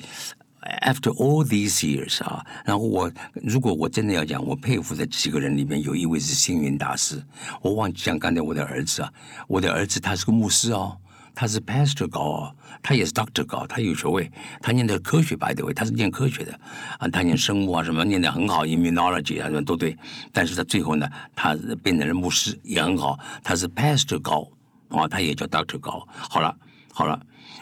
[0.81, 3.11] after all these years 啊，然后我
[3.43, 7.23] 如果我真的要讲，我佩服的几个人里面有一位是星云大师，
[7.61, 9.13] 我忘记讲刚才我的儿子啊，
[9.47, 10.97] 我的儿子他是个牧师哦。
[11.37, 16.57] 他是 pastor 高哦，他也是 doctor 高，他有学位，他念的科学，by the way，他是念科学的
[16.97, 19.97] 啊，他念生物啊什么念得很好，immunology 啊什么都对，
[20.31, 21.05] 但是他最后呢，
[21.35, 21.53] 他
[21.83, 24.49] 变成了牧师也很好，他是 pastor 高
[24.87, 26.07] 啊，他也叫 doctor 高。
[26.09, 26.57] 好了，
[26.93, 27.19] 好了，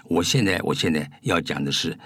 [0.10, 1.98] 我现在我现在要讲的是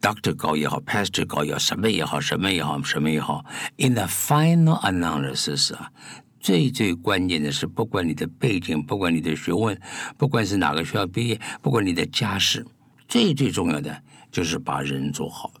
[0.00, 3.44] doctor 高也好，pastor 高也好，什么也好，什么也好，什么也好
[3.76, 5.90] ，in the final analysis 啊。
[6.40, 9.80] 最最关键的是，不管你的背景，不管你的学问，
[10.18, 12.66] 不管是哪个学校毕业，不管你的家世，
[13.06, 15.52] 最最重要的就是把人做好，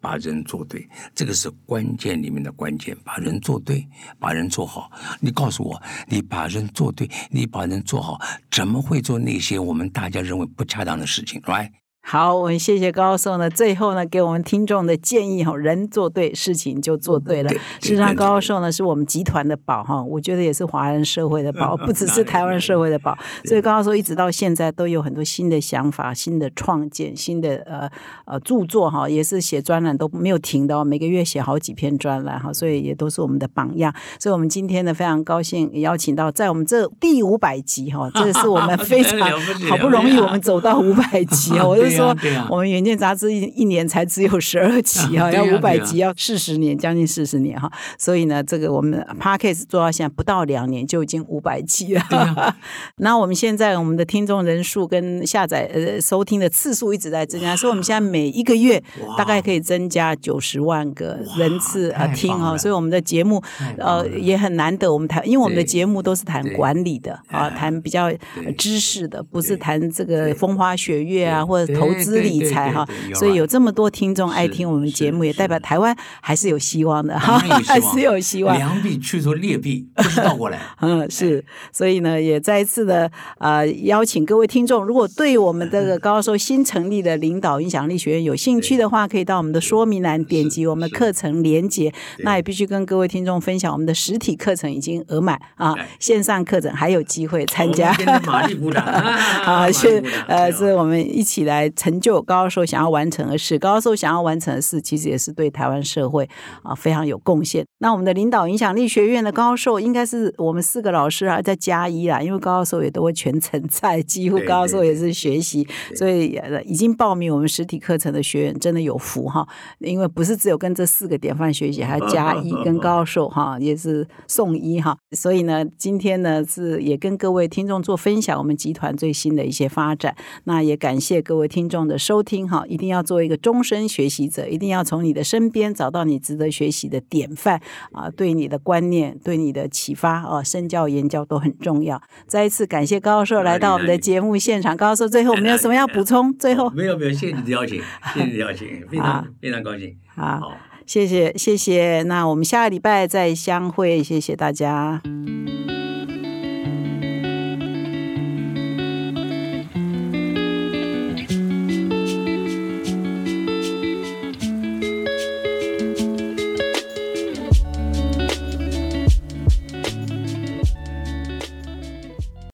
[0.00, 2.96] 把人做对，这个是关键里面的关键。
[3.04, 3.86] 把人做对，
[4.18, 4.90] 把人做好。
[5.20, 8.18] 你告诉我，你把人做对，你把人做好，
[8.50, 11.70] 怎么会做那些我们大家认为不恰当的事情？Right？
[12.02, 13.48] 好，我们谢谢高教授呢。
[13.48, 17.48] 最后呢，给我们听众的建议哈，人做对事情就做对了。
[17.50, 23.16] 对事实上，高教授呢是我们集团的宝哈，我觉得也是华人社会的宝， 不只是台湾社会的宝。
[23.44, 27.88] 所以高教授一直到现在都有很多新的想法、新的创建、新的呃
[28.24, 33.94] 呃著作哈，也是写专栏都没有停的哦，每个月写好几篇专栏哈，所以也都是我们的榜样。
[34.18, 39.20] 所以我们今天呢非常高兴邀请到在我们这第五百集哈，这是我们 非常
[39.68, 42.16] 好不容易我们走到五百集啊，我就说
[42.48, 47.70] 我们原件杂志一一年才只有十二集啊， 对呀要五百集要四十年，将近四十年哈。
[47.98, 52.54] 所以呢，这个我们 podcast 做到现在不到两年就已经五百集了。
[52.96, 58.82] 那我们现在我们的听众人数跟下载呃收听的次数一直在增加，所以我们现在每一个月
[59.16, 62.58] 大概可以增加九十万个人次啊听哈，棒了。
[62.58, 63.42] 所以我们的节目
[63.78, 78.56] 呃也很难得，我们谈，因为我们的节目都是谈管理的啊，谈比较呃知识的，不是谈这个风花雪月啊，或者投资理财哈，所以有这么多听众爱听我们节目，也代表台湾还是有希望的哈，还是有希望。
[78.56, 80.60] 良币去除劣币，不是倒过来。
[80.80, 91.92] 嗯，是，所以呢，也再一次的呃邀请各位听众，如果对我们这个高收新成立的领导影响力学院有兴趣的话，可以到我们的说明栏点击我们的课程连接。
[92.18, 97.96] 那也必须跟各位听众分享，我们的实体课程已经额满啊，线上课程还有机会参加。
[98.26, 99.70] 马丽鼓掌啊！
[99.72, 103.58] 是呃，是我们一起来成就高教授想要完成的事。
[103.58, 106.28] 高教授想要完成的事，其实也是对台湾社会
[106.62, 107.64] 啊非常有贡献。
[107.78, 119.46] 那我们的领导影响力学院的高教授，应该是我们四个老师啊，再加一啦，因为高教授也都会全程在，几乎高教授也是学习，所以已经报名我们实体课程的学员真的有福哈，
[119.78, 124.96] 因为不是只有跟这四个典范学习，还要加一跟高教授哈，也是送一哈。
[125.12, 130.14] 所以呢，今天呢是也跟各位听众做分享我们集团最新的一些发展。
[130.44, 137.60] 那也感谢各位听众的收听哈，一定要做一个终身学习者，一定要从你的身边找到你值得学习的典范
[137.92, 142.00] 啊，对你的观念、对你的启发啊，身教言教都很重要。
[142.26, 146.32] 再一次感谢高教授来到我们的节目现场，高教授最后没有什么要补充？
[146.38, 147.82] 最后没有没有，谢谢你的邀请，
[148.14, 149.94] 谢谢你的邀请，非常非常高兴。
[150.14, 150.52] 好，
[150.86, 155.02] 谢谢谢谢，那我们下个礼拜再相会，谢谢大家。